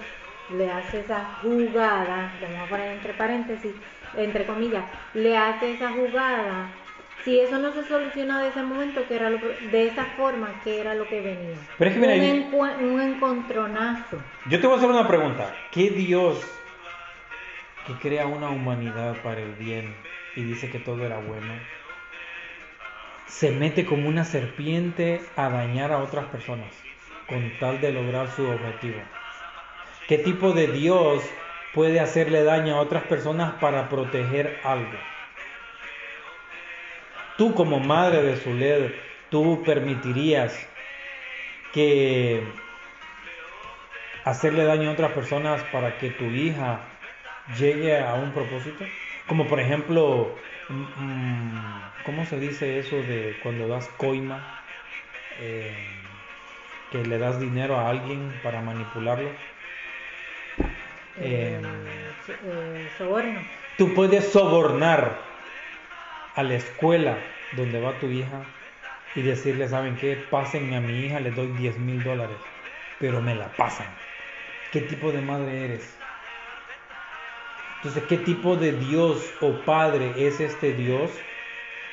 [0.56, 3.72] le hace esa jugada, vamos a poner entre paréntesis,
[4.16, 4.84] entre comillas,
[5.14, 6.70] le hace esa jugada.
[7.24, 9.38] Si eso no se soluciona de ese momento, que era lo,
[9.70, 11.56] de esa forma, que era lo que venía.
[11.78, 14.18] Pero es que mira, un encontronazo.
[14.46, 15.54] Yo te voy a hacer una pregunta.
[15.70, 16.44] ¿Qué Dios
[17.86, 19.94] que crea una humanidad para el bien
[20.34, 21.52] y dice que todo era bueno?
[23.32, 26.70] se mete como una serpiente a dañar a otras personas
[27.26, 29.00] con tal de lograr su objetivo?
[30.12, 31.22] ¿Qué tipo de Dios
[31.72, 34.98] puede hacerle daño a otras personas para proteger algo?
[37.38, 38.92] Tú como madre de Zuled,
[39.30, 40.68] tú permitirías
[41.72, 42.42] que
[44.26, 46.80] hacerle daño a otras personas para que tu hija
[47.58, 48.84] llegue a un propósito?
[49.26, 50.28] Como por ejemplo,
[50.68, 54.42] mm, mm, ¿cómo se dice eso de cuando das coima?
[55.40, 55.72] Eh,
[56.90, 59.30] que le das dinero a alguien para manipularlo.
[61.14, 63.44] Eh, eh, soborno.
[63.76, 65.32] Tú puedes sobornar
[66.34, 68.54] a la escuela donde va tu hija
[69.14, 70.16] y decirle, ¿saben qué?
[70.16, 72.48] Pásenme a mi hija, le doy 10 mil dólares,
[72.98, 73.98] pero me la pasan.
[74.70, 75.98] ¿Qué tipo de madre eres?
[77.74, 81.26] Entonces, ¿qué tipo de Dios o Padre es este Dios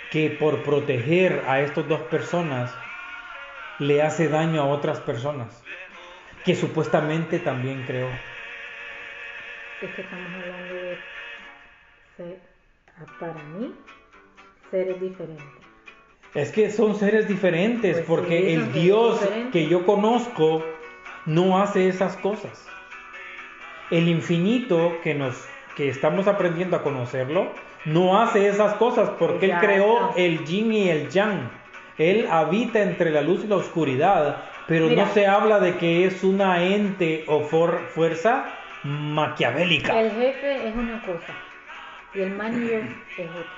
[0.09, 2.79] que por proteger a estas dos personas
[3.77, 5.65] le hace daño a otras personas?
[6.43, 8.28] Que supuestamente también creó.
[9.81, 10.97] Es que estamos hablando de
[12.17, 12.39] ser,
[13.19, 13.73] para mí,
[14.71, 15.45] seres diferentes.
[16.35, 19.19] Es que son seres diferentes Pues porque sí, el Dios
[19.51, 20.63] que yo conozco
[21.25, 22.67] no hace esas cosas.
[23.89, 25.35] El infinito que nos
[25.75, 27.53] que estamos aprendiendo a conocerlo
[27.85, 29.67] no hace esas cosas porque él Exacto.
[29.67, 31.49] creó el yin y el yang.
[31.97, 35.05] Él habita entre la luz y la oscuridad, pero Mira.
[35.05, 39.99] no se habla de que es una ente o for- fuerza maquiavélica.
[39.99, 41.33] El jefe es una cosa
[42.13, 42.83] y el manager
[43.17, 43.51] es otra.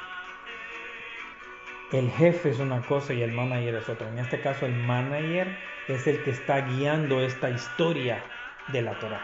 [1.91, 4.07] El jefe es una cosa y el manager es otra.
[4.07, 5.57] En este caso, el manager
[5.87, 8.23] es el que está guiando esta historia
[8.69, 9.21] de la Torah.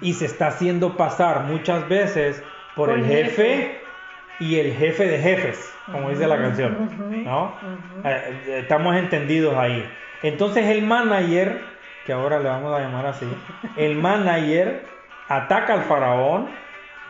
[0.00, 2.42] Y se está haciendo pasar muchas veces
[2.74, 3.26] por, Por el jefe.
[3.26, 3.80] jefe
[4.40, 7.24] y el jefe de jefes, como dice la canción.
[7.24, 7.54] ¿no?
[8.04, 9.88] Eh, eh, Estamos entendidos ahí.
[10.22, 11.62] Entonces el manager,
[12.06, 13.26] que ahora le vamos a llamar así,
[13.76, 14.86] el manager
[15.28, 16.48] ataca al faraón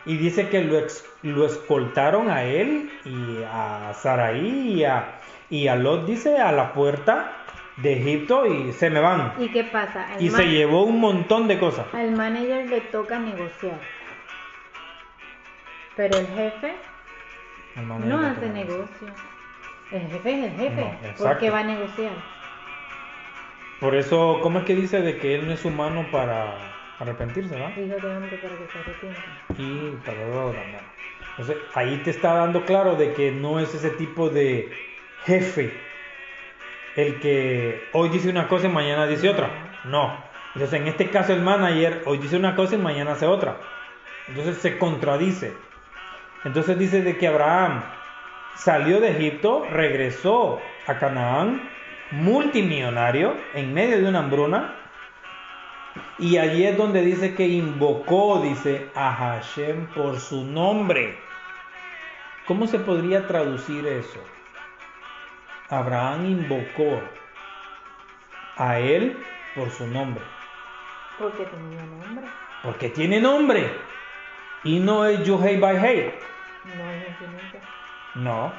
[0.05, 5.15] y dice que lo, ex- lo escoltaron a él y a Saraí y a,
[5.49, 7.31] y a Lot, dice, a la puerta
[7.77, 9.33] de Egipto y se me van.
[9.37, 10.13] ¿Y qué pasa?
[10.13, 11.85] Al Y se llevó un montón de cosas.
[11.93, 13.79] Al manager le toca negociar.
[15.95, 16.73] Pero el jefe
[17.75, 19.07] El no hace negocio.
[19.91, 20.81] El jefe es el jefe.
[20.81, 22.11] No, ¿Por qué va a negociar?
[23.79, 26.55] Por eso, ¿cómo es que dice de que él no es humano para
[26.99, 27.69] arrepentirse, ¿no?
[27.69, 29.21] Hijo de hombre para que se arrepienta.
[29.57, 30.79] y para
[31.31, 34.71] Entonces, ahí te está dando claro de que no es ese tipo de
[35.25, 35.73] jefe
[36.95, 39.49] el que hoy dice una cosa y mañana dice otra.
[39.83, 40.23] No.
[40.53, 43.57] Entonces, en este caso, el manager hoy dice una cosa y mañana hace otra.
[44.29, 45.53] Entonces, se contradice.
[46.45, 47.83] Entonces, dice de que Abraham
[48.55, 51.69] salió de Egipto, regresó a Canaán,
[52.11, 54.75] multimillonario, en medio de una hambruna,
[56.17, 61.17] y allí es donde dice que invocó, dice, a Hashem por su nombre.
[62.45, 64.19] ¿Cómo se podría traducir eso?
[65.69, 67.01] Abraham invocó
[68.57, 69.17] a él
[69.55, 70.23] por su nombre.
[71.17, 72.25] Porque tenía nombre.
[72.63, 73.71] Porque tiene nombre.
[74.63, 76.13] Y no es Yuhei Baihei.
[78.15, 78.23] No.
[78.23, 78.53] No.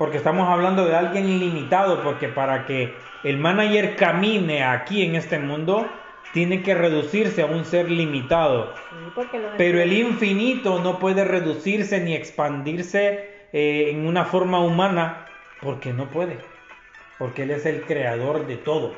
[0.00, 2.02] Porque estamos hablando de alguien ilimitado.
[2.02, 5.86] Porque para que el manager camine aquí en este mundo,
[6.32, 8.72] tiene que reducirse a un ser limitado.
[8.74, 9.22] Sí,
[9.58, 15.26] Pero el infinito no puede reducirse ni expandirse eh, en una forma humana
[15.60, 16.38] porque no puede.
[17.18, 18.94] Porque Él es el creador de todo.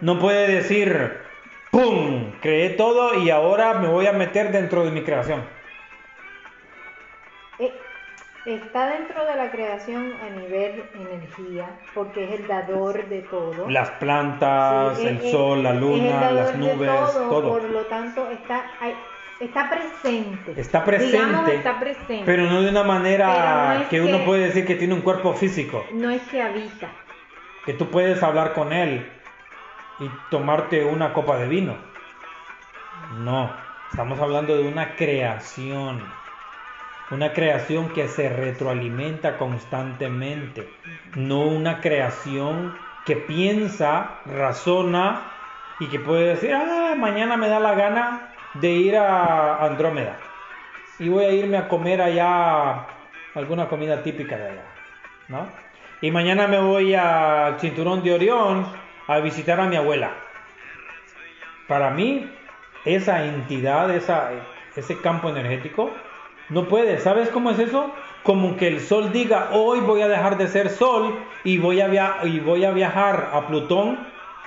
[0.00, 1.12] No puede decir,
[1.70, 2.32] ¡pum!
[2.42, 5.42] Creé todo y ahora me voy a meter dentro de mi creación.
[8.46, 13.68] Está dentro de la creación a nivel energía, porque es el dador de todo.
[13.68, 17.48] Las plantas, Sí, el sol, la luna, las nubes, todo, todo.
[17.50, 18.70] Por lo tanto, está,
[19.68, 20.60] presente.
[20.60, 22.22] Está presente, Digamos, está presente.
[22.24, 25.00] Pero no de una manera no es que uno que- puede decir que tiene un
[25.00, 25.84] cuerpo físico.
[25.92, 26.88] No es que habita.
[27.64, 29.10] que tú puedes hablar con él
[29.98, 31.76] y tomarte una copa de vino.
[33.18, 33.50] No,
[33.90, 36.00] estamos hablando de una creación.
[37.10, 40.68] Una creación que se retroalimenta constantemente.
[41.14, 45.22] No una creación que piensa, razona
[45.78, 50.16] y que puede decir, ah, mañana me da la gana de ir a Andrómeda.
[50.98, 52.86] Y voy a irme a comer allá
[53.34, 54.64] alguna comida típica de allá.
[55.28, 55.46] ¿No?
[56.00, 58.66] Y mañana me voy al cinturón de Orión
[59.06, 60.10] a visitar a mi abuela.
[61.68, 62.30] Para mí,
[62.84, 65.92] esa entidad, ese campo energético,
[66.48, 66.98] No puede.
[66.98, 67.92] ¿Sabes cómo es eso?
[68.22, 71.88] Como que el sol diga, hoy voy a dejar de ser sol y voy a,
[71.88, 73.98] via y voy a viajar a Plutón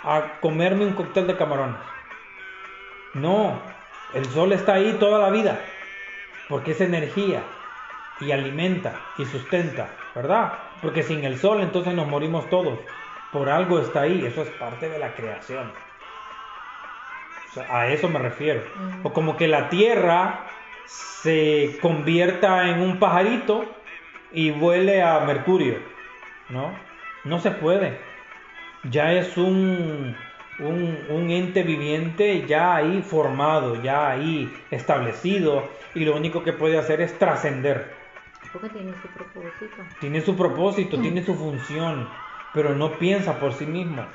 [0.04, 1.78] a comerme un cóctel de camarones.
[3.14, 3.60] No,
[4.14, 5.60] el sol está ahí toda la vida,
[6.47, 7.41] porque es energía
[8.20, 10.54] y alimenta y sustenta, ¿verdad?
[10.82, 12.80] Porque sin el sol entonces nos morimos todos.
[13.32, 15.72] Por algo está ahí, eso es parte de la creación.
[17.70, 18.62] a eso me refiero.
[19.04, 20.49] O como que la tierra
[21.22, 23.66] se convierta en un pajarito
[24.32, 25.80] y vuele a Mercurio,
[26.50, 26.74] ¿no?
[27.26, 28.00] No se puede.
[28.90, 30.16] Ya es un,
[30.60, 37.02] un, ente viviente ya ahí formado, ya ahí establecido, y lo único que puede hacer
[37.02, 37.94] es trascender.
[38.54, 39.76] Porque tiene su propósito.
[40.00, 41.02] Tiene su propósito, mm.
[41.02, 42.08] tiene su función,
[42.54, 44.06] pero no piensa por sí mismo.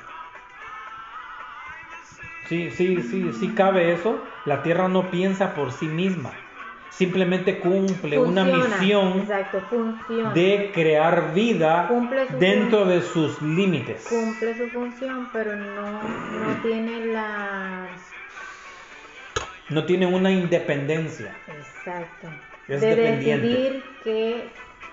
[2.47, 4.21] Sí, sí, sí, sí cabe eso.
[4.45, 6.31] La Tierra no piensa por sí misma
[6.89, 9.27] simplemente cumple una misión
[10.33, 11.89] de crear vida
[12.39, 14.05] dentro de sus límites.
[14.07, 17.87] Cumple su función, pero no, no tiene la...
[19.69, 21.35] No tiene una independencia.
[21.47, 22.29] Exacto.
[22.67, 24.47] de decidir que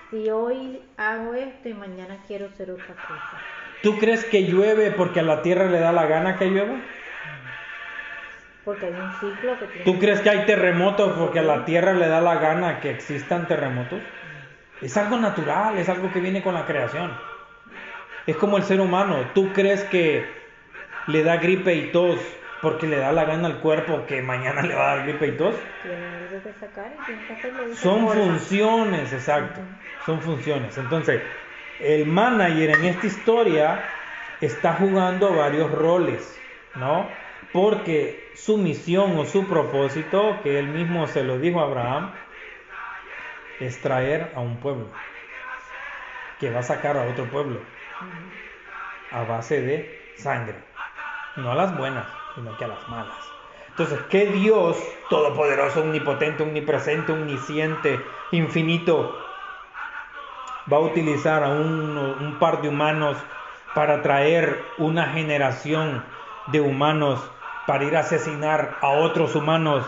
[0.09, 3.37] si hoy hago esto y mañana quiero hacer otra cosa.
[3.83, 6.79] ¿Tú crees que llueve porque a la tierra le da la gana que llueva?
[8.65, 12.07] Porque hay un ciclo que ¿Tú crees que hay terremotos porque a la Tierra le
[12.07, 14.01] da la gana que existan terremotos?
[14.81, 17.11] Es algo natural, es algo que viene con la creación.
[18.25, 19.17] Es como el ser humano.
[19.33, 20.25] ¿Tú crees que
[21.07, 22.19] le da gripe y tos
[22.61, 25.31] porque le da la gana al cuerpo que mañana le va a dar gripe y
[25.33, 25.55] tos?
[27.75, 29.59] Son funciones, exacto.
[30.05, 30.77] Son funciones.
[30.77, 31.21] Entonces,
[31.79, 33.83] el manager en esta historia
[34.39, 36.39] está jugando varios roles,
[36.75, 37.09] ¿no?
[37.53, 42.11] porque su misión o su propósito, que él mismo se lo dijo a Abraham,
[43.59, 44.87] es traer a un pueblo,
[46.39, 47.59] que va a sacar a otro pueblo,
[49.11, 50.55] a base de sangre,
[51.35, 53.15] no a las buenas, sino que a las malas.
[53.69, 54.77] Entonces, ¿qué Dios
[55.09, 57.99] todopoderoso, omnipotente, omnipresente, omnisciente,
[58.31, 59.17] infinito,
[60.71, 63.17] va a utilizar a un, un par de humanos
[63.73, 66.03] para traer una generación
[66.47, 67.19] de humanos
[67.65, 69.85] para ir a asesinar a otros humanos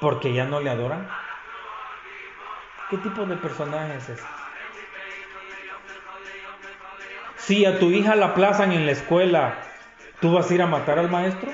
[0.00, 1.08] porque ya no le adoran?
[2.90, 4.26] ¿Qué tipo de personaje es este?
[7.36, 9.58] Si a tu hija la plazan en la escuela,
[10.20, 11.50] ¿tú vas a ir a matar al maestro?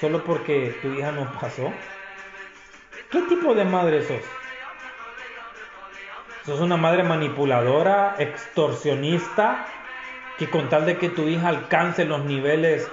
[0.00, 1.72] ¿Solo porque tu hija no pasó?
[3.10, 4.22] ¿Qué tipo de madre sos?
[6.44, 9.66] ¿Sos una madre manipuladora, extorsionista,
[10.38, 12.88] que con tal de que tu hija alcance los niveles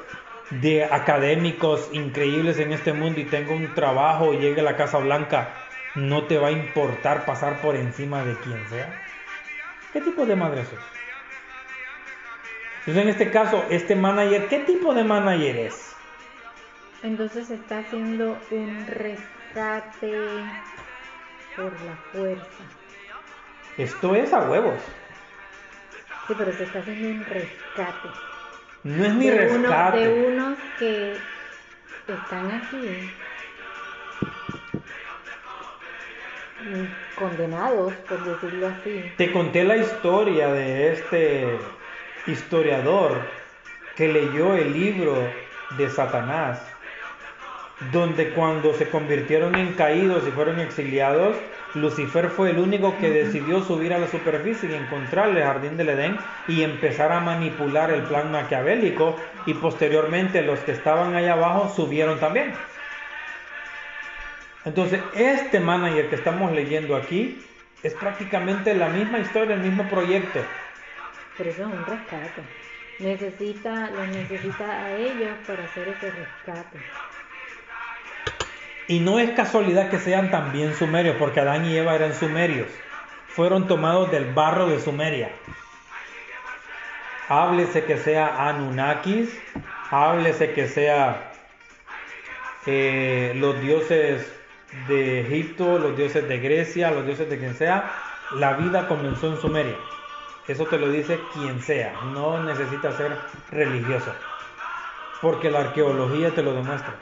[0.49, 4.99] de académicos increíbles en este mundo y tenga un trabajo y llegue a la Casa
[4.99, 5.49] Blanca,
[5.95, 9.01] no te va a importar pasar por encima de quien sea.
[9.93, 10.79] ¿Qué tipo de madre sos?
[12.79, 15.95] Entonces en este caso, este manager, ¿qué tipo de manager es?
[17.01, 20.43] Entonces está haciendo un rescate
[21.55, 22.63] por la fuerza.
[23.77, 24.81] Esto es a huevos.
[26.27, 28.34] Sí, pero se está haciendo un rescate.
[28.85, 29.97] No es ni rescate.
[29.97, 31.13] de unos que
[32.07, 33.11] están aquí
[37.15, 39.11] condenados, por decirlo así.
[39.17, 41.57] Te conté la historia de este
[42.27, 43.21] historiador
[43.95, 45.15] que leyó el libro
[45.79, 46.61] de Satanás,
[47.91, 51.35] donde cuando se convirtieron en caídos y fueron exiliados,
[51.75, 55.89] Lucifer fue el único que decidió subir a la superficie y encontrar el jardín del
[55.89, 56.17] Edén
[56.47, 62.19] y empezar a manipular el plan maquiavélico y posteriormente los que estaban allá abajo subieron
[62.19, 62.53] también.
[64.63, 67.45] Entonces, este manager que estamos leyendo aquí
[67.83, 70.39] es prácticamente la misma historia, el mismo proyecto.
[71.37, 72.41] Pero eso es un rescate.
[72.99, 76.79] Necesita, lo necesita a ellos para hacer ese rescate.
[78.87, 82.67] Y no es casualidad que sean también sumerios, porque Adán y Eva eran sumerios.
[83.27, 85.31] Fueron tomados del barro de Sumeria.
[87.27, 89.35] Háblese que sea Anunnakis,
[89.89, 91.31] háblese que sea
[92.67, 94.31] eh, los dioses
[94.87, 97.91] de Egipto, los dioses de Grecia, los dioses de quien sea,
[98.33, 99.75] la vida comenzó en Sumeria.
[100.47, 103.17] Eso te lo dice quien sea, no necesita ser
[103.49, 104.13] religioso,
[105.21, 106.93] porque la arqueología te lo demuestra.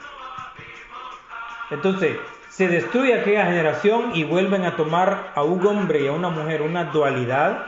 [1.70, 6.28] Entonces, se destruye aquella generación y vuelven a tomar a un hombre y a una
[6.28, 7.66] mujer una dualidad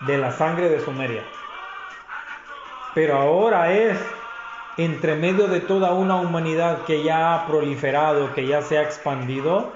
[0.00, 1.22] de la sangre de Sumeria.
[2.94, 3.98] Pero ahora es
[4.76, 9.72] entre medio de toda una humanidad que ya ha proliferado, que ya se ha expandido,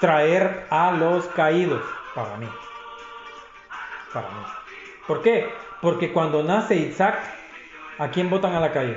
[0.00, 1.82] traer a los caídos,
[2.14, 2.48] para mí.
[4.12, 4.44] Para mí.
[5.06, 5.52] ¿Por qué?
[5.80, 7.18] Porque cuando nace Isaac,
[7.98, 8.96] ¿a quién votan a la calle?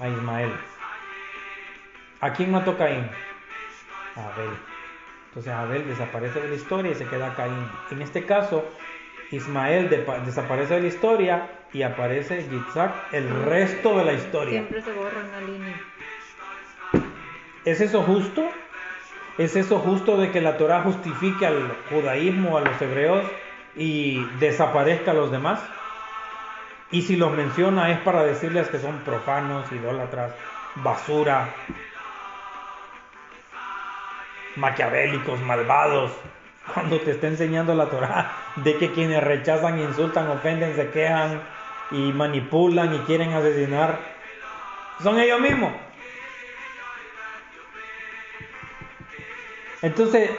[0.00, 0.52] A Ismael.
[2.20, 3.08] ¿A quién mató Caín?
[4.16, 4.50] A Abel.
[5.28, 7.66] Entonces Abel desaparece de la historia y se queda Caín.
[7.90, 8.64] En este caso,
[9.30, 9.88] Ismael
[10.24, 14.60] desaparece de la historia y aparece Yitzhak el resto de la historia.
[14.60, 15.80] Siempre se borra una línea.
[17.64, 18.48] ¿Es eso justo?
[19.38, 23.24] ¿Es eso justo de que la Torah justifique al judaísmo, a los hebreos
[23.76, 25.60] y desaparezca a los demás?
[26.90, 30.34] Y si los menciona es para decirles que son profanos, idólatras,
[30.76, 31.54] basura,
[34.56, 36.12] maquiavélicos, malvados,
[36.72, 41.42] cuando te está enseñando la Torah de que quienes rechazan, insultan, ofenden, se quejan
[41.90, 43.98] y manipulan y quieren asesinar,
[45.02, 45.72] son ellos mismos.
[49.82, 50.30] Entonces,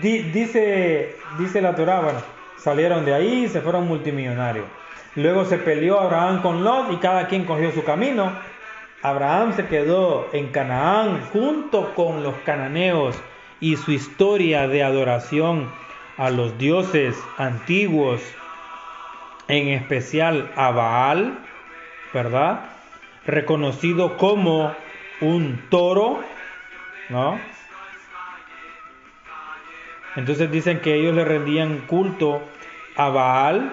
[0.00, 2.20] dice, dice la Torah, bueno,
[2.58, 4.66] salieron de ahí y se fueron multimillonarios.
[5.16, 8.32] Luego se peleó Abraham con Lot y cada quien cogió su camino.
[9.02, 13.16] Abraham se quedó en Canaán junto con los cananeos
[13.60, 15.70] y su historia de adoración
[16.16, 18.20] a los dioses antiguos,
[19.48, 21.38] en especial a Baal,
[22.12, 22.66] ¿verdad?
[23.26, 24.74] Reconocido como
[25.20, 26.22] un toro,
[27.08, 27.40] ¿no?
[30.16, 32.42] Entonces dicen que ellos le rendían culto
[32.96, 33.72] a Baal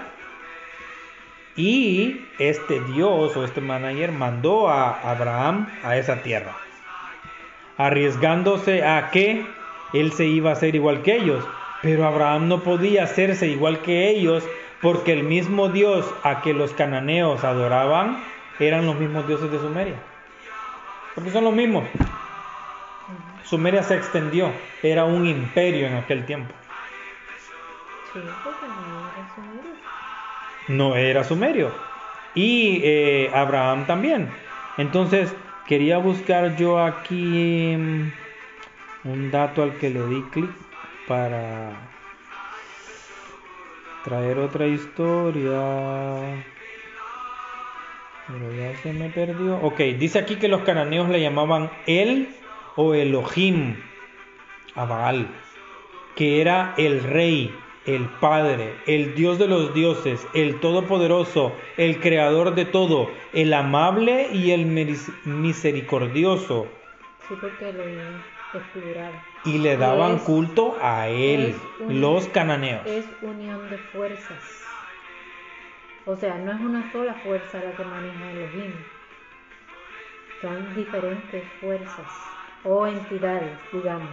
[1.56, 6.56] y este Dios o este manager mandó a Abraham a esa tierra,
[7.78, 9.46] arriesgándose a que
[9.94, 11.44] él se iba a hacer igual que ellos.
[11.82, 14.44] Pero Abraham no podía hacerse igual que ellos
[14.82, 18.18] porque el mismo Dios a que los cananeos adoraban
[18.60, 19.96] eran los mismos dioses de Sumeria.
[21.14, 21.84] Porque son los mismos.
[23.44, 26.54] Sumeria se extendió, era un imperio en aquel tiempo.
[28.12, 29.72] Sí, porque no era sumerio.
[30.68, 31.72] No era sumerio.
[32.34, 34.30] Y eh, Abraham también.
[34.78, 35.34] Entonces,
[35.68, 38.12] quería buscar yo aquí mm,
[39.06, 40.50] un dato al que le di clic
[41.08, 41.72] para
[44.04, 46.44] traer otra historia.
[48.28, 49.58] Pero ya se me perdió.
[49.62, 52.30] Ok, dice aquí que los cananeos le llamaban El
[52.76, 53.76] o Elohim
[54.76, 55.14] a
[56.16, 57.54] que era el rey,
[57.86, 64.30] el padre, el dios de los dioses, el todopoderoso, el creador de todo, el amable
[64.34, 64.66] y el
[65.26, 66.68] misericordioso.
[67.28, 67.84] Sí, porque lo
[69.46, 71.56] y le daban culto a él,
[71.88, 72.86] los cananeos.
[72.86, 74.64] Es unión de fuerzas.
[76.06, 78.74] O sea, no es una sola fuerza la que maneja Elohim.
[80.42, 82.08] Son diferentes fuerzas
[82.64, 84.10] o entidades, digamos.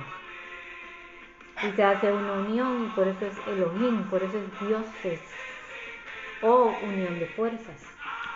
[1.62, 5.20] Y se hace una unión y por eso es Elohim, por eso es dioses
[6.42, 7.86] o unión de fuerzas.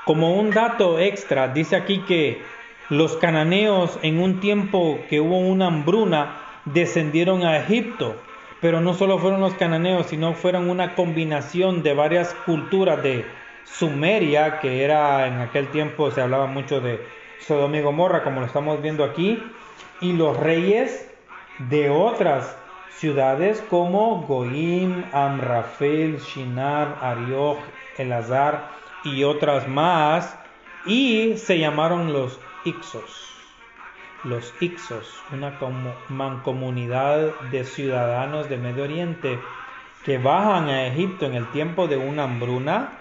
[0.04, 2.42] Como un dato extra, dice aquí que
[2.88, 8.16] los cananeos en un tiempo que hubo una hambruna descendieron a Egipto,
[8.60, 13.24] pero no solo fueron los cananeos, sino fueron una combinación de varias culturas de
[13.64, 17.00] Sumeria, que era en aquel tiempo se hablaba mucho de
[17.40, 19.42] Sodoma y Gomorra, como lo estamos viendo aquí,
[20.00, 21.10] y los reyes
[21.58, 22.56] de otras
[22.90, 27.58] ciudades como Goim, Amrafel, Shinar, Arioch,
[27.98, 28.70] Elazar
[29.04, 30.38] y otras más,
[30.86, 33.32] y se llamaron los Ixos.
[34.24, 35.56] Los Ixos, una
[36.08, 39.38] mancomunidad de ciudadanos de Medio Oriente
[40.04, 42.98] que bajan a Egipto en el tiempo de una hambruna,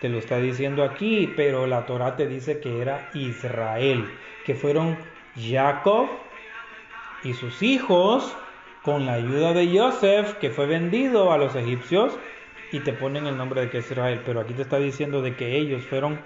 [0.00, 4.08] te lo está diciendo aquí, pero la Torah te dice que era Israel,
[4.44, 4.96] que fueron
[5.36, 6.08] Jacob
[7.24, 8.36] y sus hijos
[8.82, 12.16] con la ayuda de Joseph, que fue vendido a los egipcios,
[12.70, 15.34] y te ponen el nombre de que es Israel, pero aquí te está diciendo de
[15.34, 16.20] que ellos fueron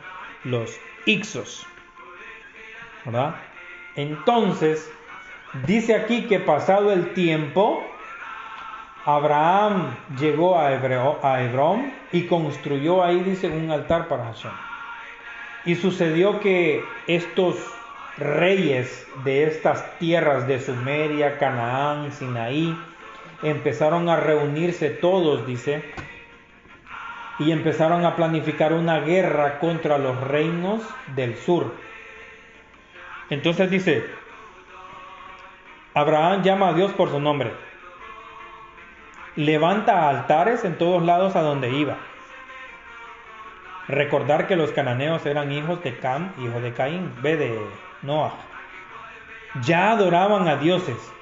[0.44, 1.66] los Ixos.
[3.96, 4.90] Entonces,
[5.66, 7.82] dice aquí que pasado el tiempo,
[9.04, 14.52] Abraham llegó a, Hebrón y construyó ahí, dice, un altar para Hashem.
[15.64, 17.56] Y sucedió que estos
[18.16, 22.76] reyes de estas tierras de Sumeria, Canaán, Sinaí,
[23.42, 25.82] empezaron a reunirse todos, dice,
[27.38, 30.82] y empezaron a planificar una guerra contra los reinos
[31.16, 31.72] del sur
[33.30, 34.04] entonces dice,
[35.94, 37.52] Abraham llama a Dios por su nombre.
[39.36, 41.96] Levanta altares en todos lados a donde iba.
[43.88, 47.58] Recordar que los cananeos eran hijos de Cam, hijo de Caín, ve de
[48.02, 48.34] Noah.
[49.62, 51.12] Ya adoraban a dioses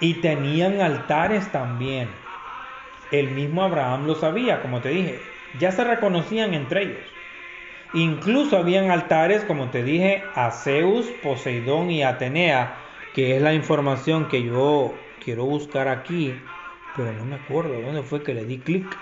[0.00, 2.08] y tenían altares también.
[3.10, 5.20] El mismo Abraham lo sabía, como te dije,
[5.58, 7.15] ya se reconocían entre ellos.
[7.94, 12.74] Incluso habían altares, como te dije, a Zeus, Poseidón y Atenea,
[13.14, 14.92] que es la información que yo
[15.24, 16.34] quiero buscar aquí,
[16.96, 18.96] pero no me acuerdo dónde fue que le di clic,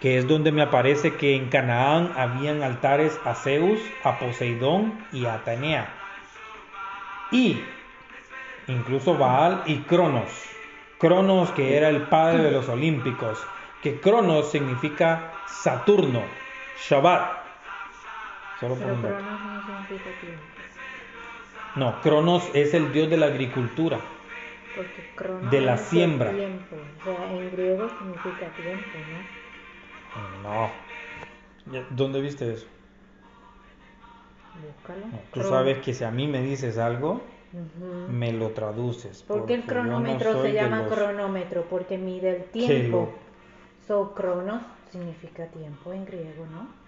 [0.00, 5.26] que es donde me aparece que en Canaán habían altares a Zeus, a Poseidón y
[5.26, 5.88] a Atenea.
[7.30, 7.56] Y
[8.66, 10.30] incluso Baal y Cronos.
[10.98, 13.46] Cronos que era el padre de los olímpicos,
[13.82, 16.22] que Cronos significa Saturno,
[16.88, 17.39] Shabbat.
[18.60, 20.40] Solo por un Cronos no significa tiempo.
[21.76, 24.00] No, Cronos es el dios de la agricultura.
[24.74, 26.30] Porque Cronos de la es siembra.
[26.32, 26.76] Tiempo.
[27.00, 29.40] O sea, en griego significa tiempo, ¿no?
[30.42, 30.70] No.
[31.90, 32.66] ¿Dónde viste eso?
[34.62, 35.06] Búscalo.
[35.06, 35.50] No, tú Cronos.
[35.50, 37.20] sabes que si a mí me dices algo,
[38.10, 39.22] me lo traduces.
[39.22, 41.64] ¿Por qué el no cronómetro se llama los- cronómetro?
[41.70, 43.12] Porque mide el tiempo.
[43.86, 46.79] So, cronos significa tiempo en griego, ¿no?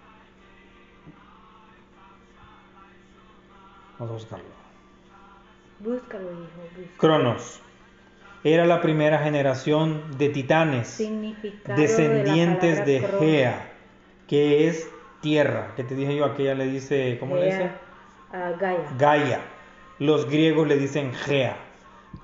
[3.99, 4.45] Vamos a buscarlo.
[5.79, 6.97] Búscalo, hijo, búscalo.
[6.97, 7.59] Cronos.
[8.43, 11.01] Era la primera generación de titanes,
[11.77, 13.71] descendientes de, Gea,
[14.27, 14.89] que es
[15.21, 15.71] tierra.
[15.77, 17.71] Que te dije yo, aquella le dice, ¿cómo le dice?
[18.33, 18.89] ah, Gaia.
[18.97, 19.41] Gaia.
[19.99, 21.55] Los griegos le dicen Gea,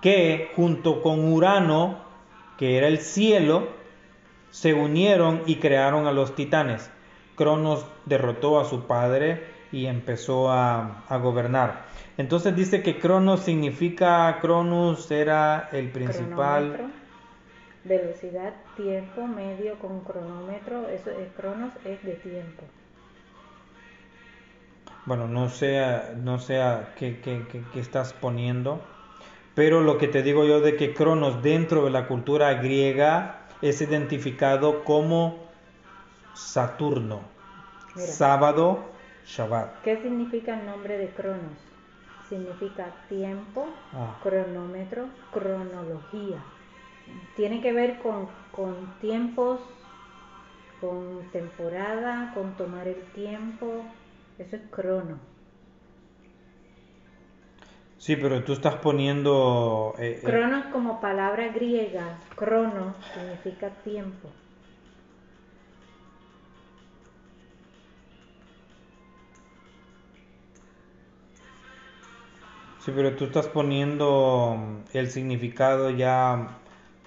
[0.01, 1.99] que junto con Urano,
[2.57, 3.70] que era el cielo,
[4.51, 6.91] se unieron y crearon a los titanes.
[7.36, 11.86] Cronos derrotó a su padre y empezó a, a gobernar.
[12.17, 16.74] Entonces dice que Cronos significa, Cronos era el principal...
[16.74, 16.91] Cronómetro,
[17.84, 20.89] velocidad, tiempo, medio con cronómetro.
[20.89, 22.72] Eso es cronos, es de tiempo.
[25.05, 25.82] Bueno, no sé,
[26.17, 28.88] no sé a qué, qué- qué- qué estás poniendo,
[29.55, 33.82] pero lo que te digo yo de que Cronos dentro de la cultura griega es
[33.82, 35.53] identificado como
[36.34, 37.32] Saturno,
[37.95, 38.20] Mira.
[38.20, 38.99] sábado,
[39.30, 39.82] Shabbat.
[39.84, 41.57] ¿Qué significa el nombre de cronos?
[42.27, 44.17] Significa tiempo, Ah.
[44.23, 46.39] cronómetro, cronología.
[47.36, 49.59] Tiene que ver con, con tiempos,
[50.82, 53.84] con temporada, con tomar el tiempo.
[54.38, 55.17] Eso es crono.
[57.97, 59.93] Sí, pero tú estás poniendo...
[59.97, 64.30] eh, eh, Cronos como palabra griega, crono significa tiempo.
[72.80, 76.59] Sí, pero tú estás poniendo mm, el significado ya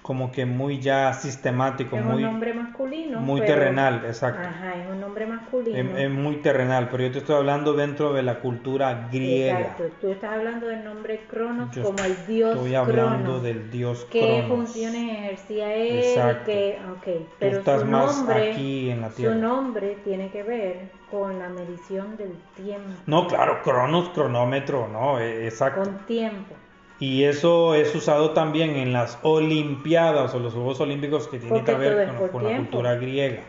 [0.03, 3.19] como que muy ya sistemático, es muy, un nombre masculino.
[3.21, 4.47] muy pero- terrenal, exacto.
[4.47, 5.77] Ajá, es un nombre masculino.
[5.97, 9.61] es, es muy terrenal, pero yo te estoy hablando dentro de la cultura griega.
[9.61, 13.43] Exacto, tú estás hablando del nombre Cronos Yo como el dios Estoy hablando Cronos.
[13.43, 14.47] del dios ¿Qué Cronos.
[14.67, 15.97] funciones ejercía él?
[15.99, 16.45] Exacto.
[16.45, 19.33] Que, ok, pero estás su más nombre, aquí en la tierra.
[19.35, 25.19] su nombre tiene que ver con la medición del tiempo, No, claro, cronos, cronómetro, no,
[25.19, 25.81] eh, exacto.
[25.83, 26.55] con tiempo.
[27.03, 31.73] Y eso es usado también en las Olimpiadas o los Juegos Olímpicos que tiene Porque
[31.73, 33.41] que ver con, la cultura griega.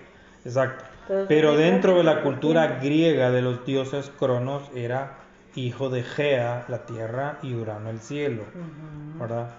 [0.45, 0.85] Exacto.
[1.29, 5.19] Pero dentro de la cultura griega de los dioses, Cronos era
[5.55, 8.43] hijo de Gea, la tierra, y Urano, el cielo.
[9.21, 9.51] ¿verdad?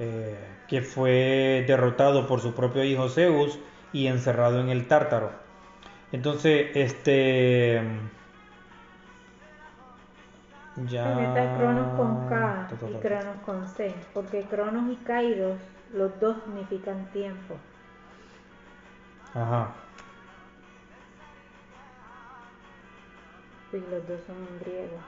[0.00, 0.36] Eh,
[0.66, 3.60] que fue derrotado por su propio hijo Zeus
[3.92, 5.30] y encerrado en el Tártaro.
[6.10, 7.80] Entonces, este.
[10.76, 11.22] Ya.
[11.22, 12.94] Está Cronos con K y.
[12.94, 15.58] Cronos con C, porque Cronos y Kairos,
[15.92, 17.56] los dos significan tiempo.
[19.34, 19.72] Ajá.
[23.72, 24.98] Y los dos son en griego.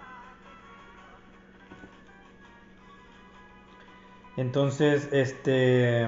[4.36, 6.06] Entonces, este.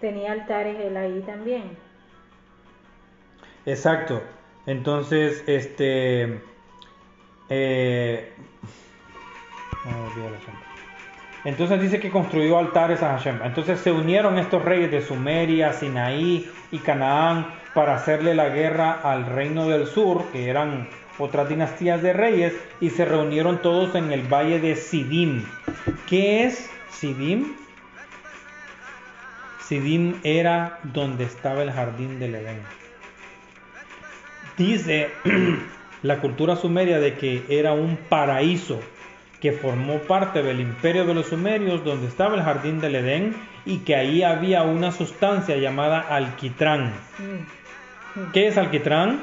[0.00, 1.78] Tenía altares él ahí también.
[3.64, 4.22] Exacto.
[4.66, 6.40] Entonces, este.
[7.48, 8.32] eh,
[9.84, 10.08] ah.
[11.44, 13.40] Entonces dice que construyó altares a Hashem.
[13.44, 19.26] Entonces se unieron estos reyes de Sumeria, Sinaí y Canaán para hacerle la guerra al
[19.26, 20.88] reino del sur, que eran
[21.18, 25.44] otras dinastías de reyes, y se reunieron todos en el valle de Sidim.
[26.08, 27.54] ¿Qué es Sidim?
[29.60, 32.85] Sidim era donde estaba el jardín del Edén.
[34.56, 35.10] Dice
[36.02, 38.80] la cultura sumeria de que era un paraíso
[39.40, 43.36] que formó parte del imperio de los sumerios donde estaba el jardín del Edén
[43.66, 46.92] y que ahí había una sustancia llamada alquitrán.
[47.18, 48.32] Mm.
[48.32, 49.20] ¿Qué es alquitrán?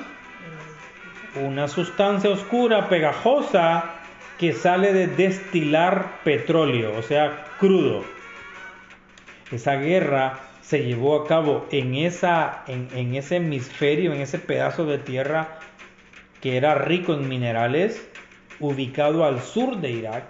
[1.42, 3.86] Una sustancia oscura, pegajosa,
[4.38, 8.04] que sale de destilar petróleo, o sea, crudo.
[9.52, 14.98] Esa guerra se llevó a cabo en, esa, en, ese hemisferio, en ese pedazo de
[14.98, 15.60] tierra
[16.42, 18.10] que era rico en minerales,
[18.60, 20.24] ubicado al sur de Irak,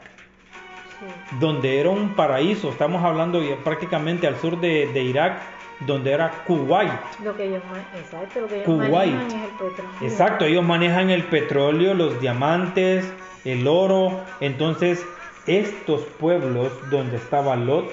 [1.39, 2.69] donde era un paraíso.
[2.69, 5.39] Estamos hablando prácticamente al sur de, Irak,
[5.81, 6.91] donde era Kuwait.
[7.23, 7.61] Lo que ellos,
[7.95, 9.91] exacto, lo que ellos manejan es el petróleo.
[10.01, 13.11] Exacto, ellos manejan el petróleo, los diamantes,
[13.45, 14.21] el oro.
[14.39, 15.05] Entonces,
[15.45, 17.91] estos pueblos donde estaba Lot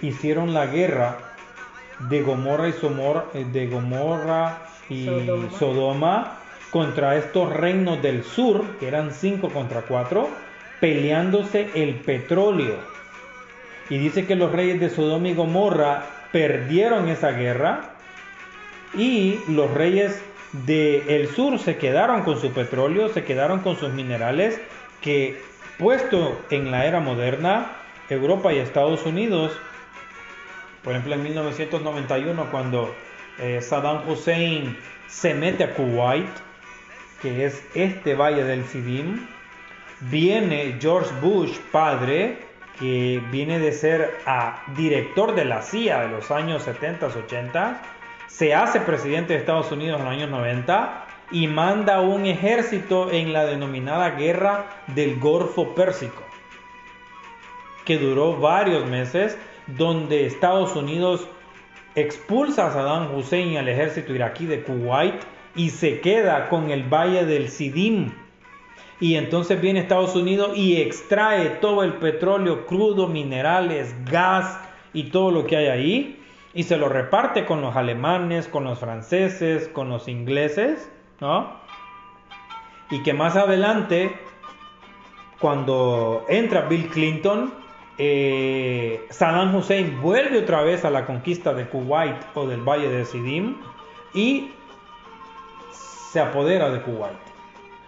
[0.00, 1.33] hicieron la guerra
[2.08, 5.08] de Gomorra y, Somor, eh, de Gomorra y
[5.58, 6.38] Sodoma.
[6.70, 10.28] contra estos reinos del sur, que eran cinco contra cuatro,
[10.80, 12.74] peleándose el petróleo.
[13.88, 16.02] Y dice que los reyes de Sodoma y Gomorra
[16.32, 17.90] perdieron esa guerra
[18.96, 20.20] y los reyes
[20.66, 24.60] del sur se quedaron con su petróleo, se quedaron con sus minerales
[25.00, 25.40] que
[25.78, 27.72] puesto en la era moderna,
[28.08, 29.52] Europa y Estados Unidos
[30.84, 32.94] por ejemplo, en 1991, cuando
[33.38, 34.76] eh, Saddam Hussein
[35.08, 36.28] se mete a Kuwait,
[37.22, 39.26] que es este valle del Sidim,
[40.00, 42.38] viene George Bush, padre,
[42.78, 47.82] que viene de ser a director de la CIA de los años 70, 80,
[48.26, 53.32] se hace presidente de Estados Unidos en los años 90 y manda un ejército en
[53.32, 56.22] la denominada guerra del Golfo Pérsico,
[57.86, 61.26] que duró varios meses donde Estados Unidos
[61.94, 65.14] expulsa a Saddam Hussein al ejército iraquí de Kuwait
[65.54, 68.12] y se queda con el valle del Sidim.
[69.00, 74.58] Y entonces viene Estados Unidos y extrae todo el petróleo crudo, minerales, gas
[74.92, 76.20] y todo lo que hay ahí
[76.54, 80.90] y se lo reparte con los alemanes, con los franceses, con los ingleses,
[81.20, 81.52] ¿no?
[82.90, 84.16] Y que más adelante,
[85.40, 87.52] cuando entra Bill Clinton,
[87.98, 93.04] eh, Saddam Hussein vuelve otra vez a la conquista de Kuwait o del Valle de
[93.04, 93.56] Sidim
[94.12, 94.50] y
[95.72, 97.16] se apodera de Kuwait.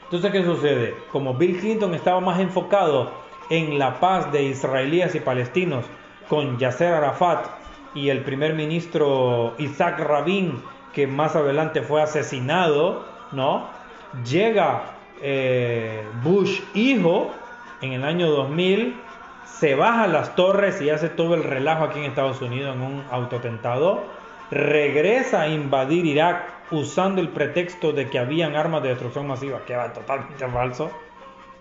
[0.04, 0.94] Entonces, ¿qué sucede?
[1.10, 3.10] Como Bill Clinton estaba más enfocado
[3.50, 5.84] en la paz de israelíes y palestinos
[6.28, 7.46] con Yasser Arafat
[7.94, 13.68] y el primer ministro Isaac Rabin, que más adelante fue asesinado, ¿no?
[14.24, 17.32] Llega eh, Bush hijo
[17.80, 18.94] en el año 2000
[19.46, 22.82] se baja a las torres y hace todo el relajo aquí en Estados Unidos en
[22.82, 24.04] un autotentado,
[24.50, 29.72] regresa a invadir Irak usando el pretexto de que habían armas de destrucción masiva, que
[29.72, 30.90] era totalmente falso,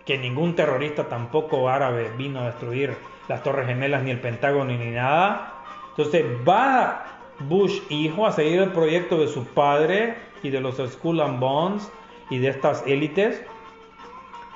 [0.06, 2.96] que ningún terrorista tampoco árabe vino a destruir
[3.28, 5.54] las Torres Gemelas ni el Pentágono ni nada.
[5.90, 7.06] Entonces va
[7.40, 11.92] Bush hijo a seguir el proyecto de su padre y de los School and Bonds
[12.30, 13.44] y de estas élites.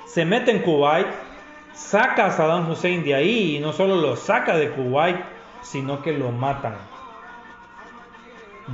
[0.06, 1.06] Se mete en Kuwait,
[1.74, 5.16] saca a Saddam Hussein de ahí y no solo lo saca de Kuwait,
[5.62, 6.76] sino que lo matan.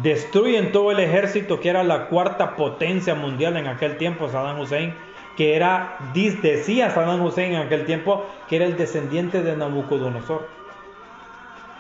[0.02, 4.94] Destruyen todo el ejército que era la cuarta potencia mundial en aquel tiempo, Saddam Hussein,
[5.36, 10.48] que era, decía Saddam Hussein en aquel tiempo, que era el descendiente de Nabucodonosor.